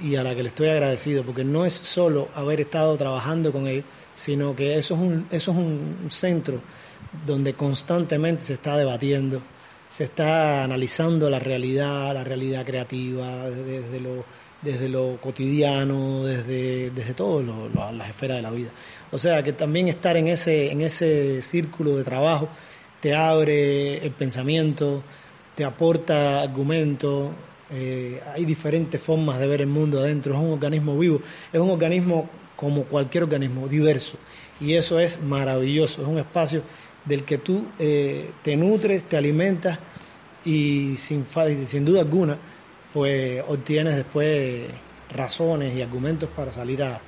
y 0.00 0.16
a 0.16 0.22
la 0.22 0.34
que 0.34 0.42
le 0.42 0.48
estoy 0.48 0.68
agradecido, 0.68 1.22
porque 1.22 1.44
no 1.44 1.64
es 1.64 1.74
solo 1.74 2.28
haber 2.34 2.60
estado 2.60 2.96
trabajando 2.96 3.52
con 3.52 3.66
ellos, 3.66 3.84
sino 4.14 4.54
que 4.56 4.78
eso 4.78 4.94
es 4.94 5.00
un, 5.00 5.26
eso 5.30 5.52
es 5.52 5.56
un 5.56 6.06
centro 6.10 6.60
donde 7.26 7.54
constantemente 7.54 8.42
se 8.42 8.54
está 8.54 8.76
debatiendo, 8.76 9.42
se 9.92 10.04
está 10.04 10.64
analizando 10.64 11.28
la 11.28 11.38
realidad, 11.38 12.14
la 12.14 12.24
realidad 12.24 12.64
creativa, 12.64 13.50
desde, 13.50 14.00
lo, 14.00 14.24
desde 14.62 14.88
lo 14.88 15.18
cotidiano, 15.20 16.24
desde, 16.24 16.90
desde 16.92 17.12
todas 17.12 17.44
las 17.94 18.08
esferas 18.08 18.38
de 18.38 18.42
la 18.42 18.50
vida. 18.50 18.70
O 19.10 19.18
sea 19.18 19.42
que 19.42 19.52
también 19.52 19.88
estar 19.88 20.16
en 20.16 20.28
ese, 20.28 20.72
en 20.72 20.80
ese 20.80 21.42
círculo 21.42 21.98
de 21.98 22.04
trabajo 22.04 22.48
te 23.02 23.14
abre 23.14 23.98
el 23.98 24.12
pensamiento, 24.12 25.02
te 25.54 25.62
aporta 25.62 26.40
argumentos, 26.40 27.30
eh, 27.70 28.18
hay 28.34 28.46
diferentes 28.46 28.98
formas 28.98 29.38
de 29.40 29.46
ver 29.46 29.60
el 29.60 29.66
mundo 29.66 30.00
adentro, 30.00 30.32
es 30.32 30.40
un 30.40 30.52
organismo 30.52 30.98
vivo, 30.98 31.20
es 31.52 31.60
un 31.60 31.68
organismo 31.68 32.30
como 32.56 32.84
cualquier 32.84 33.24
organismo, 33.24 33.68
diverso. 33.68 34.16
Y 34.58 34.72
eso 34.72 34.98
es 34.98 35.20
maravilloso, 35.20 36.00
es 36.00 36.08
un 36.08 36.18
espacio 36.18 36.62
del 37.04 37.24
que 37.24 37.38
tú 37.38 37.66
eh, 37.78 38.30
te 38.42 38.56
nutres, 38.56 39.04
te 39.04 39.16
alimentas 39.16 39.78
y 40.44 40.96
sin, 40.96 41.26
sin 41.66 41.84
duda 41.84 42.00
alguna, 42.00 42.38
pues 42.92 43.42
obtienes 43.46 43.96
después 43.96 44.68
razones 45.10 45.74
y 45.74 45.82
argumentos 45.82 46.28
para 46.34 46.52
salir 46.52 46.82
a, 46.82 46.94
a 46.94 47.00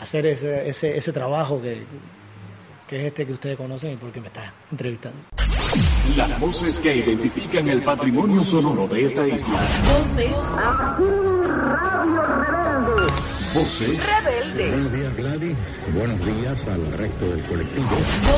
hacer 0.00 0.26
ese, 0.26 0.68
ese, 0.68 0.96
ese 0.96 1.12
trabajo 1.12 1.60
que, 1.60 1.84
que 2.88 2.96
es 2.96 3.06
este 3.06 3.26
que 3.26 3.32
ustedes 3.32 3.56
conocen 3.56 3.92
y 3.92 3.96
porque 3.96 4.20
me 4.20 4.28
está 4.28 4.52
entrevistando. 4.70 5.18
Las 6.16 6.40
voces 6.40 6.80
que 6.80 6.96
identifican 6.96 7.68
el 7.68 7.82
patrimonio 7.82 8.42
sonoro 8.42 8.88
de 8.88 9.04
esta 9.04 9.28
isla. 9.28 9.60
Voces 9.98 10.58
Voces 13.68 14.00
rebeldes. 14.24 14.70
Buenos 14.70 14.92
días, 14.94 15.16
Gladys. 15.16 15.56
Buenos 15.94 16.24
días 16.24 16.58
al 16.68 16.90
resto 16.90 17.26
del 17.28 17.46
colectivo. 17.46 17.86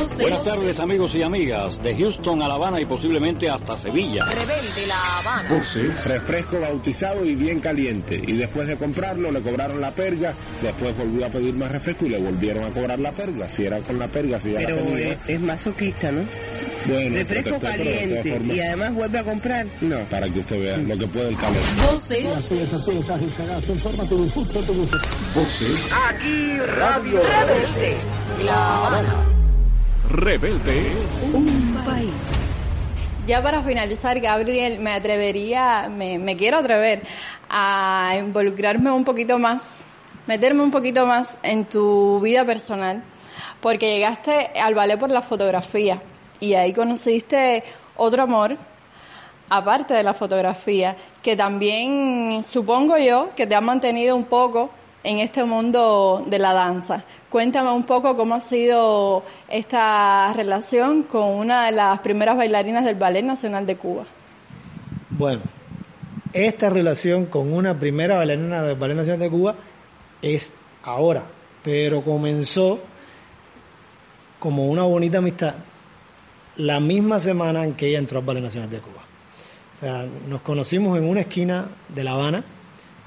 Voces 0.01 0.17
Buenas 0.19 0.43
tardes 0.43 0.79
amigos 0.81 1.15
y 1.15 1.21
amigas, 1.23 1.81
de 1.81 1.95
Houston 1.95 2.41
a 2.43 2.49
La 2.49 2.55
Habana 2.55 2.81
y 2.81 2.85
posiblemente 2.85 3.49
hasta 3.49 3.77
Sevilla. 3.77 4.25
rebelde 4.25 4.87
La 4.89 5.19
Habana. 5.19 5.49
Voces 5.49 6.05
Refresco 6.05 6.59
bautizado 6.59 7.23
y 7.23 7.35
bien 7.35 7.61
caliente. 7.61 8.21
Y 8.27 8.33
después 8.33 8.67
de 8.67 8.75
comprarlo 8.75 9.31
le 9.31 9.39
cobraron 9.39 9.79
la 9.79 9.91
perga. 9.91 10.33
Después 10.61 10.97
volvió 10.97 11.25
a 11.25 11.29
pedir 11.29 11.53
más 11.53 11.71
refresco 11.71 12.05
y 12.07 12.09
le 12.09 12.17
volvieron 12.17 12.65
a 12.65 12.69
cobrar 12.71 12.99
la 12.99 13.13
perga. 13.13 13.47
Si 13.47 13.65
era 13.65 13.79
con 13.79 13.97
la 13.99 14.09
perga, 14.09 14.37
si 14.37 14.51
la 14.51 14.59
Pero 14.59 14.75
tenía. 14.79 15.13
es, 15.13 15.17
es 15.29 15.39
masoquista, 15.39 16.11
¿no? 16.11 16.25
Bueno, 16.87 17.15
Refresco 17.15 17.59
caliente 17.59 18.31
formas, 18.31 18.57
y 18.57 18.61
además 18.61 18.93
vuelve 18.93 19.19
a 19.19 19.23
comprar. 19.23 19.65
No. 19.81 19.99
Para 20.05 20.27
que 20.29 20.39
usted 20.39 20.59
vea 20.59 20.77
lo 20.77 20.97
que 20.97 21.07
puede 21.07 21.29
el 21.29 21.37
calor. 21.37 21.61
Voces 21.91 22.23
Voces 25.35 25.91
rebelde 26.59 27.97
La 28.43 28.77
Habana. 28.77 29.25
Rebeldes 30.09 31.31
Un 31.33 31.81
país. 31.85 32.55
Ya 33.27 33.41
para 33.43 33.61
finalizar, 33.61 34.19
Gabriel, 34.19 34.79
me 34.79 34.91
atrevería, 34.91 35.87
me, 35.87 36.17
me 36.17 36.35
quiero 36.35 36.57
atrever 36.57 37.03
a 37.49 38.15
involucrarme 38.17 38.91
un 38.91 39.05
poquito 39.05 39.37
más, 39.37 39.83
meterme 40.25 40.63
un 40.63 40.71
poquito 40.71 41.05
más 41.05 41.37
en 41.43 41.65
tu 41.65 42.19
vida 42.19 42.43
personal, 42.45 43.03
porque 43.61 43.93
llegaste 43.93 44.47
al 44.59 44.73
ballet 44.73 44.97
por 44.97 45.11
la 45.11 45.21
fotografía 45.21 46.01
y 46.41 46.55
ahí 46.55 46.73
conociste 46.73 47.63
otro 47.95 48.23
amor, 48.23 48.57
aparte 49.47 49.93
de 49.93 50.03
la 50.03 50.13
fotografía, 50.13 50.97
que 51.21 51.37
también 51.37 52.43
supongo 52.43 52.97
yo 52.97 53.29
que 53.35 53.47
te 53.47 53.55
ha 53.55 53.61
mantenido 53.61 54.15
un 54.15 54.25
poco 54.25 54.71
en 55.03 55.19
este 55.19 55.43
mundo 55.43 56.25
de 56.27 56.39
la 56.39 56.51
danza. 56.53 57.03
Cuéntame 57.29 57.71
un 57.71 57.83
poco 57.83 58.17
cómo 58.17 58.35
ha 58.35 58.41
sido 58.41 59.23
esta 59.47 60.33
relación 60.33 61.03
con 61.03 61.29
una 61.29 61.67
de 61.67 61.73
las 61.73 61.99
primeras 61.99 62.35
bailarinas 62.35 62.83
del 62.83 62.95
Ballet 62.95 63.23
Nacional 63.23 63.65
de 63.65 63.77
Cuba. 63.77 64.03
Bueno, 65.11 65.43
esta 66.33 66.69
relación 66.71 67.27
con 67.27 67.53
una 67.53 67.79
primera 67.79 68.17
bailarina 68.17 68.63
del 68.63 68.77
Ballet 68.77 68.97
Nacional 68.97 69.19
de 69.19 69.29
Cuba 69.29 69.55
es 70.23 70.53
ahora, 70.83 71.23
pero 71.63 72.03
comenzó 72.03 72.79
como 74.39 74.67
una 74.67 74.83
bonita 74.83 75.19
amistad 75.19 75.53
la 76.61 76.79
misma 76.79 77.19
semana 77.19 77.63
en 77.63 77.73
que 77.73 77.87
ella 77.87 77.97
entró 77.97 78.19
al 78.19 78.25
Ballet 78.25 78.43
Nacional 78.43 78.69
de 78.69 78.77
Cuba. 78.79 79.03
O 79.73 79.77
sea, 79.79 80.05
nos 80.29 80.41
conocimos 80.41 80.95
en 80.97 81.09
una 81.09 81.21
esquina 81.21 81.67
de 81.89 82.03
La 82.03 82.11
Habana, 82.11 82.43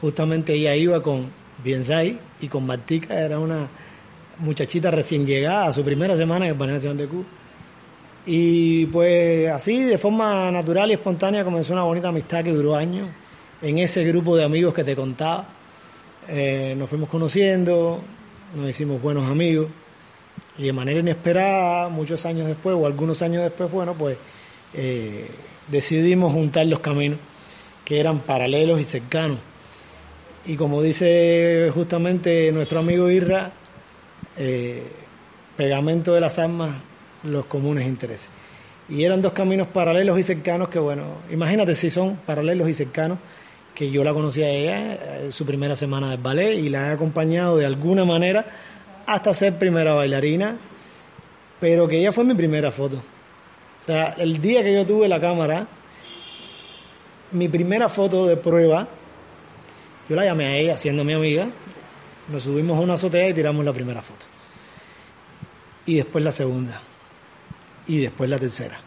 justamente 0.01 0.55
ella 0.55 0.75
iba 0.75 1.01
con 1.03 1.31
Bienzai 1.63 2.19
y 2.41 2.49
con 2.49 2.67
Martica, 2.67 3.15
era 3.15 3.39
una 3.39 3.69
muchachita 4.39 4.91
recién 4.91 5.25
llegada 5.25 5.67
a 5.67 5.73
su 5.73 5.85
primera 5.85 6.17
semana 6.17 6.47
en 6.47 6.53
el 6.53 6.59
Ballet 6.59 6.75
Nacional 6.75 6.99
de 6.99 7.07
Cuba. 7.07 7.25
Y 8.27 8.87
pues 8.87 9.49
así, 9.51 9.85
de 9.85 9.99
forma 9.99 10.51
natural 10.51 10.91
y 10.91 10.95
espontánea, 10.95 11.45
comenzó 11.45 11.75
una 11.75 11.85
bonita 11.85 12.09
amistad 12.09 12.43
que 12.43 12.51
duró 12.51 12.75
años 12.75 13.09
en 13.63 13.79
ese 13.79 14.03
grupo 14.05 14.37
de 14.37 14.45
amigos 14.45 14.75
que 14.75 14.83
te 14.83 14.97
contaba. 14.97 15.47
Eh, 16.27 16.75
nos 16.77 16.89
fuimos 16.89 17.09
conociendo, 17.09 18.03
nos 18.57 18.69
hicimos 18.69 19.01
buenos 19.01 19.31
amigos 19.31 19.69
y 20.57 20.65
de 20.65 20.73
manera 20.73 21.01
inesperada, 21.01 21.89
muchos 21.89 22.25
años 22.27 22.47
después 22.47 22.77
o 22.79 22.87
algunos 22.87 23.23
años 23.23 23.43
después, 23.43 23.71
bueno, 23.71 23.95
pues 23.95 24.17
eh, 24.73 25.29
decidimos 25.69 26.33
juntar 26.33 26.67
los 26.67 26.81
caminos 26.81 27.19
que 27.85 28.01
eran 28.01 28.21
paralelos 28.21 28.81
y 28.81 28.85
cercanos. 28.85 29.39
Y 30.47 30.57
como 30.57 30.83
dice 30.83 31.71
justamente 31.75 32.53
nuestro 32.53 32.81
amigo 32.81 33.11
Irra, 33.11 33.53
eh, 34.37 34.83
pegamento 35.57 36.15
de 36.15 36.21
las 36.21 36.39
armas, 36.39 36.77
los 37.25 37.47
comunes 37.47 37.87
intereses. 37.87 38.29
Y 38.89 39.05
eran 39.05 39.23
dos 39.23 39.33
caminos 39.33 39.67
paralelos 39.69 40.19
y 40.19 40.23
cercanos 40.23 40.69
que, 40.69 40.79
bueno, 40.79 41.17
imagínate 41.31 41.75
si 41.75 41.91
son 41.91 42.17
paralelos 42.17 42.69
y 42.69 42.75
cercanos, 42.75 43.19
que 43.75 43.91
yo 43.91 44.05
la 44.05 44.13
conocí 44.13 44.43
a 44.43 44.51
ella 44.51 45.23
en 45.25 45.33
su 45.33 45.45
primera 45.45 45.75
semana 45.75 46.11
de 46.11 46.17
ballet 46.17 46.55
y 46.59 46.69
la 46.69 46.89
he 46.89 46.93
acompañado 46.93 47.57
de 47.57 47.67
alguna 47.67 48.05
manera 48.05 48.47
hasta 49.07 49.33
ser 49.33 49.59
primera 49.59 49.95
bailarina, 49.95 50.57
pero 51.61 51.89
que 51.89 51.99
ella 51.99 52.13
fue 52.13 52.25
mi 52.25 52.35
primera 52.35 52.71
foto. 52.71 52.97
O 52.97 53.85
sea, 53.85 54.15
el 54.19 54.41
día 54.41 54.63
que 54.63 54.73
yo 54.73 54.87
tuve 54.87 55.09
la 55.09 55.21
cámara, 55.21 55.67
mi 57.33 57.49
primera 57.49 57.89
foto 57.89 58.27
de 58.27 58.37
prueba, 58.37 58.89
yo 60.09 60.17
la 60.17 60.25
llamé 60.25 60.47
a 60.47 60.57
ella 60.57 60.77
siendo 60.79 61.05
mi 61.05 61.13
amiga, 61.13 61.49
nos 62.29 62.45
subimos 62.45 62.79
a 62.79 62.81
una 62.81 62.95
azotea 62.95 63.29
y 63.29 63.35
tiramos 63.35 63.65
la 63.65 63.73
primera 63.73 64.03
foto. 64.03 64.27
Y 65.87 65.97
después 65.97 66.25
la 66.25 66.33
segunda. 66.33 66.81
Y 67.87 68.01
después 68.01 68.31
la 68.31 68.39
tercera. 68.39 68.81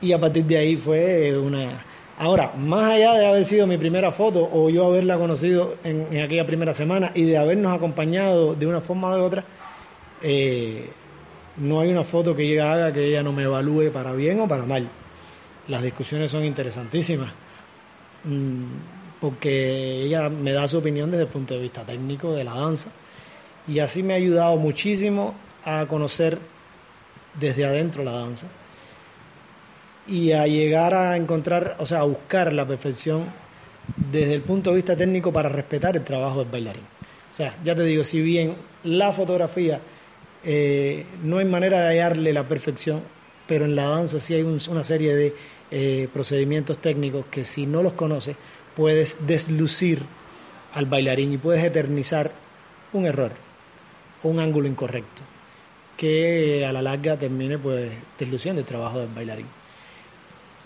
Y 0.00 0.12
a 0.12 0.20
partir 0.20 0.44
de 0.44 0.58
ahí 0.58 0.76
fue 0.76 1.36
una... 1.36 1.84
Ahora, 2.18 2.52
más 2.56 2.92
allá 2.92 3.12
de 3.12 3.26
haber 3.26 3.44
sido 3.44 3.66
mi 3.66 3.76
primera 3.76 4.10
foto 4.10 4.48
o 4.50 4.70
yo 4.70 4.86
haberla 4.86 5.18
conocido 5.18 5.76
en, 5.84 6.06
aquella 6.22 6.46
primera 6.46 6.72
semana 6.72 7.12
y 7.14 7.24
de 7.24 7.36
habernos 7.36 7.74
acompañado 7.74 8.54
de 8.54 8.66
una 8.66 8.80
forma 8.80 9.14
de 9.14 9.20
otra, 9.20 9.44
eh, 10.22 10.88
no 11.58 11.80
hay 11.80 11.90
una 11.90 12.04
foto 12.04 12.34
que 12.34 12.50
ella 12.50 12.72
haga 12.72 12.92
que 12.92 13.04
ella 13.06 13.22
no 13.22 13.32
me 13.32 13.42
evalúe 13.42 13.92
para 13.92 14.12
bien 14.12 14.40
o 14.40 14.48
para 14.48 14.64
mal. 14.64 14.88
Las 15.68 15.82
discusiones 15.82 16.30
son 16.30 16.44
interesantísimas 16.44 17.32
mm, 18.24 18.64
porque 19.20 20.04
ella 20.04 20.30
me 20.30 20.52
da 20.52 20.66
su 20.68 20.78
opinión 20.78 21.10
desde 21.10 21.24
el 21.24 21.30
punto 21.30 21.52
de 21.52 21.60
vista 21.60 21.82
técnico 21.82 22.32
de 22.32 22.44
la 22.44 22.54
danza 22.54 22.88
y 23.68 23.78
así 23.80 24.02
me 24.02 24.14
ha 24.14 24.16
ayudado 24.16 24.56
muchísimo 24.56 25.34
a 25.64 25.84
conocer 25.86 26.38
desde 27.38 27.66
adentro 27.66 28.04
la 28.04 28.12
danza 28.12 28.46
y 30.08 30.32
a 30.32 30.46
llegar 30.46 30.94
a 30.94 31.16
encontrar, 31.16 31.76
o 31.78 31.86
sea, 31.86 32.00
a 32.00 32.04
buscar 32.04 32.52
la 32.52 32.66
perfección 32.66 33.24
desde 34.10 34.34
el 34.34 34.42
punto 34.42 34.70
de 34.70 34.76
vista 34.76 34.96
técnico 34.96 35.32
para 35.32 35.48
respetar 35.48 35.96
el 35.96 36.04
trabajo 36.04 36.40
del 36.40 36.50
bailarín. 36.50 36.84
O 37.30 37.34
sea, 37.34 37.54
ya 37.64 37.74
te 37.74 37.82
digo, 37.84 38.04
si 38.04 38.20
bien 38.20 38.54
la 38.84 39.12
fotografía 39.12 39.80
eh, 40.44 41.04
no 41.24 41.38
hay 41.38 41.44
manera 41.44 41.80
de 41.80 41.88
hallarle 41.88 42.32
la 42.32 42.46
perfección, 42.46 43.02
pero 43.48 43.64
en 43.64 43.74
la 43.76 43.84
danza 43.86 44.20
sí 44.20 44.34
hay 44.34 44.42
un- 44.42 44.60
una 44.70 44.84
serie 44.84 45.14
de 45.14 45.34
eh, 45.70 46.08
procedimientos 46.12 46.78
técnicos 46.78 47.26
que 47.30 47.44
si 47.44 47.66
no 47.66 47.82
los 47.82 47.94
conoces 47.94 48.36
puedes 48.76 49.26
deslucir 49.26 50.02
al 50.74 50.86
bailarín 50.86 51.32
y 51.32 51.38
puedes 51.38 51.64
eternizar 51.64 52.30
un 52.92 53.06
error 53.06 53.32
un 54.22 54.38
ángulo 54.40 54.68
incorrecto 54.68 55.22
que 55.96 56.64
a 56.66 56.72
la 56.72 56.82
larga 56.82 57.16
termine 57.18 57.58
pues 57.58 57.90
desluciendo 58.18 58.60
el 58.60 58.66
trabajo 58.66 59.00
del 59.00 59.08
bailarín. 59.08 59.46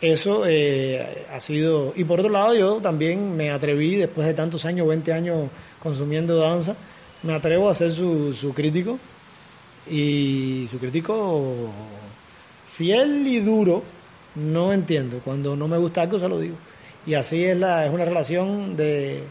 Eso 0.00 0.44
eh, 0.46 1.26
ha 1.30 1.40
sido... 1.40 1.92
Y 1.94 2.04
por 2.04 2.20
otro 2.20 2.32
lado 2.32 2.54
yo 2.54 2.76
también 2.76 3.36
me 3.36 3.50
atreví, 3.50 3.96
después 3.96 4.26
de 4.26 4.34
tantos 4.34 4.64
años, 4.64 4.88
20 4.88 5.12
años 5.12 5.50
consumiendo 5.82 6.36
danza, 6.36 6.74
me 7.22 7.34
atrevo 7.34 7.68
a 7.68 7.74
ser 7.74 7.92
su, 7.92 8.32
su 8.32 8.54
crítico 8.54 8.98
y 9.90 10.68
su 10.70 10.78
crítico 10.78 11.70
fiel 12.72 13.26
y 13.26 13.40
duro, 13.40 13.82
no 14.36 14.72
entiendo. 14.72 15.20
Cuando 15.22 15.54
no 15.54 15.68
me 15.68 15.76
gusta 15.76 16.02
algo 16.02 16.18
se 16.18 16.28
lo 16.28 16.38
digo. 16.38 16.56
Y 17.06 17.14
así 17.14 17.44
es, 17.44 17.56
la, 17.56 17.84
es 17.84 17.92
una 17.92 18.04
relación 18.04 18.76
de 18.76 19.24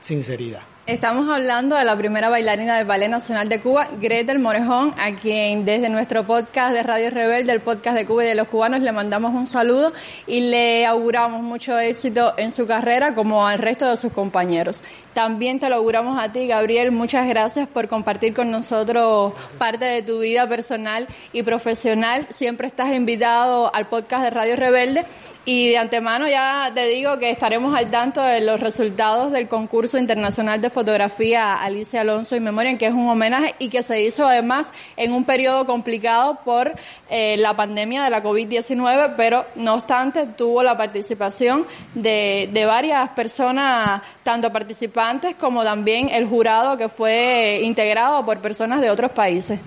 sinceridad. 0.00 0.62
Estamos 0.90 1.28
hablando 1.28 1.76
de 1.76 1.84
la 1.84 1.96
primera 1.96 2.30
bailarina 2.30 2.76
del 2.76 2.84
Ballet 2.84 3.08
Nacional 3.08 3.48
de 3.48 3.60
Cuba, 3.60 3.90
Gretel 4.00 4.40
Morejón, 4.40 4.92
a 4.98 5.14
quien 5.14 5.64
desde 5.64 5.88
nuestro 5.88 6.26
podcast 6.26 6.74
de 6.74 6.82
Radio 6.82 7.10
Rebelde, 7.10 7.52
el 7.52 7.60
podcast 7.60 7.96
de 7.96 8.04
Cuba 8.04 8.24
y 8.24 8.26
de 8.26 8.34
los 8.34 8.48
cubanos, 8.48 8.80
le 8.80 8.90
mandamos 8.90 9.32
un 9.32 9.46
saludo 9.46 9.92
y 10.26 10.40
le 10.40 10.84
auguramos 10.86 11.44
mucho 11.44 11.78
éxito 11.78 12.34
en 12.36 12.50
su 12.50 12.66
carrera 12.66 13.14
como 13.14 13.46
al 13.46 13.60
resto 13.60 13.88
de 13.88 13.96
sus 13.96 14.12
compañeros. 14.12 14.82
También 15.14 15.58
te 15.58 15.68
lo 15.68 15.76
auguramos 15.76 16.18
a 16.20 16.30
ti, 16.30 16.46
Gabriel. 16.46 16.92
Muchas 16.92 17.26
gracias 17.26 17.66
por 17.66 17.88
compartir 17.88 18.32
con 18.32 18.50
nosotros 18.50 19.32
parte 19.58 19.84
de 19.84 20.02
tu 20.02 20.20
vida 20.20 20.48
personal 20.48 21.08
y 21.32 21.42
profesional. 21.42 22.26
Siempre 22.30 22.68
estás 22.68 22.92
invitado 22.94 23.74
al 23.74 23.88
podcast 23.88 24.22
de 24.22 24.30
Radio 24.30 24.54
Rebelde 24.54 25.04
y 25.46 25.70
de 25.70 25.78
antemano 25.78 26.28
ya 26.28 26.70
te 26.74 26.86
digo 26.86 27.18
que 27.18 27.30
estaremos 27.30 27.74
al 27.74 27.90
tanto 27.90 28.22
de 28.22 28.40
los 28.42 28.60
resultados 28.60 29.32
del 29.32 29.48
concurso 29.48 29.96
internacional 29.96 30.60
de 30.60 30.68
fotografía 30.68 31.54
Alicia 31.54 32.02
Alonso 32.02 32.36
y 32.36 32.40
Memoria, 32.40 32.76
que 32.76 32.86
es 32.86 32.92
un 32.92 33.08
homenaje 33.08 33.54
y 33.58 33.68
que 33.68 33.82
se 33.82 34.02
hizo 34.02 34.26
además 34.26 34.72
en 34.96 35.12
un 35.12 35.24
periodo 35.24 35.64
complicado 35.64 36.40
por 36.44 36.74
eh, 37.08 37.36
la 37.38 37.56
pandemia 37.56 38.04
de 38.04 38.10
la 38.10 38.22
COVID-19, 38.22 39.14
pero 39.16 39.46
no 39.56 39.74
obstante 39.74 40.26
tuvo 40.26 40.62
la 40.62 40.76
participación 40.76 41.66
de, 41.94 42.50
de 42.52 42.66
varias 42.66 43.08
personas, 43.10 44.02
tanto 44.22 44.52
participantes 44.52 44.99
como 45.38 45.64
también 45.64 46.08
el 46.08 46.26
jurado 46.26 46.76
que 46.76 46.88
fue 46.88 47.60
integrado 47.62 48.24
por 48.24 48.38
personas 48.40 48.80
de 48.80 48.90
otros 48.90 49.10
países. 49.12 49.60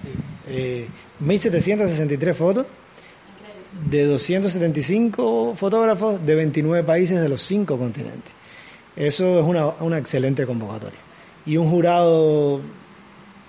Eh, 0.48 0.88
1763 1.19 2.38
fotos 2.38 2.65
de 3.89 4.06
275 4.06 5.56
fotógrafos 5.56 6.26
de 6.26 6.36
29 6.36 6.84
países 6.84 7.22
de 7.22 7.30
los 7.30 7.41
cinco 7.41 7.78
continentes. 7.78 8.34
Eso 8.96 9.39
es 9.39 9.46
una, 9.46 9.67
una 9.80 9.98
excelente 9.98 10.46
convocatoria. 10.46 11.00
Y 11.46 11.58
un 11.58 11.69
jurado 11.69 12.62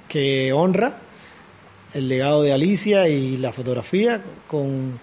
que 0.09 0.53
honra 0.53 0.99
el 1.93 2.09
legado 2.09 2.43
de 2.43 2.53
Alicia 2.53 3.09
y 3.09 3.37
la 3.37 3.53
fotografía 3.53 4.23
con 4.49 4.99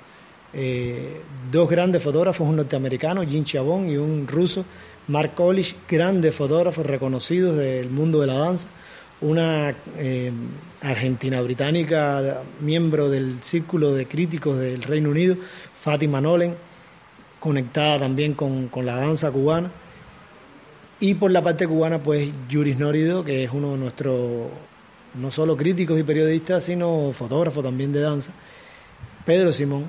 eh, 0.54 1.22
dos 1.50 1.70
grandes 1.70 2.04
fotógrafos, 2.04 2.48
un 2.48 2.58
norteamericano, 2.58 3.24
Jim 3.24 3.46
Chabón, 3.46 3.90
y 3.90 3.98
un 3.98 4.28
ruso, 4.28 4.66
Mark 5.08 5.40
Olish, 5.40 5.76
grandes 5.90 6.34
fotógrafos 6.36 6.86
reconocidos 6.86 7.58
del 7.58 7.90
mundo 7.90 8.22
de 8.22 8.28
la 8.28 8.36
danza 8.36 8.68
una 9.22 9.76
eh, 9.98 10.32
argentina 10.82 11.42
británica, 11.42 12.42
miembro 12.60 13.10
del 13.10 13.42
círculo 13.42 13.94
de 13.94 14.08
críticos 14.08 14.58
del 14.58 14.82
Reino 14.82 15.12
Unido, 15.12 15.38
Fátima 15.80 16.20
Nolen, 16.20 16.56
conectada 17.40 18.00
también 18.00 18.34
con, 18.34 18.68
con, 18.68 18.86
la 18.86 18.96
danza 18.96 19.32
cubana. 19.32 19.72
Y 21.00 21.14
por 21.16 21.32
la 21.32 21.42
parte 21.44 21.68
cubana, 21.68 22.02
pues 22.02 22.30
Yuris 22.50 22.78
Nórido, 22.78 23.24
que 23.24 23.44
es 23.44 23.52
uno 23.52 23.72
de 23.72 23.78
nuestros, 23.78 24.50
no 25.16 25.32
solo 25.32 25.56
críticos 25.56 26.00
y 26.00 26.04
periodistas, 26.04 26.64
sino 26.64 27.12
fotógrafo 27.12 27.62
también 27.62 27.94
de 27.94 28.02
danza. 28.02 28.32
Pedro 29.26 29.52
Simón, 29.52 29.86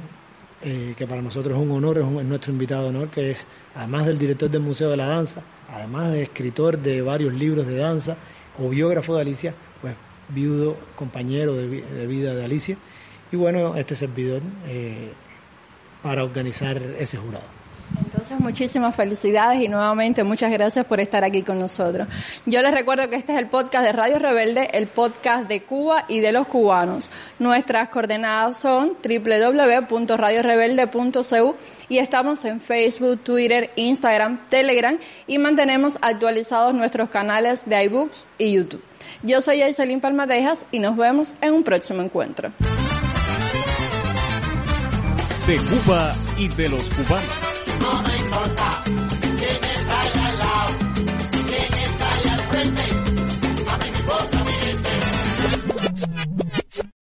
eh, 0.64 0.94
que 0.96 1.06
para 1.06 1.22
nosotros 1.22 1.56
es 1.56 1.62
un 1.62 1.70
honor, 1.72 1.98
es, 1.98 2.04
un, 2.04 2.18
es 2.18 2.24
nuestro 2.24 2.52
invitado 2.52 2.84
de 2.84 2.88
honor, 2.90 3.08
que 3.08 3.30
es, 3.30 3.46
además 3.74 4.06
del 4.06 4.18
director 4.18 4.50
del 4.50 4.62
Museo 4.62 4.90
de 4.90 4.96
la 4.96 5.06
Danza, 5.06 5.42
además 5.68 6.12
de 6.12 6.22
escritor 6.22 6.78
de 6.78 7.02
varios 7.02 7.32
libros 7.34 7.66
de 7.66 7.76
danza, 7.76 8.16
o 8.58 8.68
biógrafo 8.68 9.14
de 9.14 9.22
Alicia, 9.22 9.54
pues 9.80 9.94
viudo, 10.28 10.76
compañero 10.96 11.54
de, 11.54 11.68
de 11.68 12.06
vida 12.06 12.34
de 12.34 12.44
Alicia, 12.44 12.76
y 13.32 13.36
bueno, 13.36 13.76
este 13.76 13.96
servidor 13.96 14.42
eh, 14.66 15.10
para 16.02 16.22
organizar 16.22 16.80
ese 16.98 17.16
jurado. 17.16 17.46
Entonces, 18.22 18.38
muchísimas 18.38 18.94
felicidades 18.94 19.60
y 19.60 19.68
nuevamente 19.68 20.22
muchas 20.22 20.52
gracias 20.52 20.86
por 20.86 21.00
estar 21.00 21.24
aquí 21.24 21.42
con 21.42 21.58
nosotros. 21.58 22.06
Yo 22.46 22.62
les 22.62 22.72
recuerdo 22.72 23.10
que 23.10 23.16
este 23.16 23.32
es 23.32 23.38
el 23.40 23.48
podcast 23.48 23.84
de 23.84 23.90
Radio 23.90 24.20
Rebelde, 24.20 24.70
el 24.74 24.86
podcast 24.86 25.48
de 25.48 25.64
Cuba 25.64 26.04
y 26.06 26.20
de 26.20 26.30
los 26.30 26.46
cubanos. 26.46 27.10
Nuestras 27.40 27.88
coordenadas 27.88 28.58
son 28.58 28.92
www.radiorebelde.cu 29.02 31.56
y 31.88 31.98
estamos 31.98 32.44
en 32.44 32.60
Facebook, 32.60 33.18
Twitter, 33.24 33.72
Instagram, 33.74 34.46
Telegram 34.48 34.96
y 35.26 35.38
mantenemos 35.38 35.98
actualizados 36.00 36.74
nuestros 36.74 37.10
canales 37.10 37.64
de 37.66 37.82
iBooks 37.86 38.28
y 38.38 38.52
YouTube. 38.52 38.84
Yo 39.24 39.40
soy 39.40 39.62
Aiselín 39.62 40.00
Palmadejas 40.00 40.64
y 40.70 40.78
nos 40.78 40.96
vemos 40.96 41.34
en 41.40 41.54
un 41.54 41.64
próximo 41.64 42.02
encuentro. 42.02 42.52
De 45.44 45.56
Cuba 45.56 46.14
y 46.38 46.46
de 46.46 46.68
los 46.68 46.84
cubanos. 46.90 47.51
importa. 48.42 48.71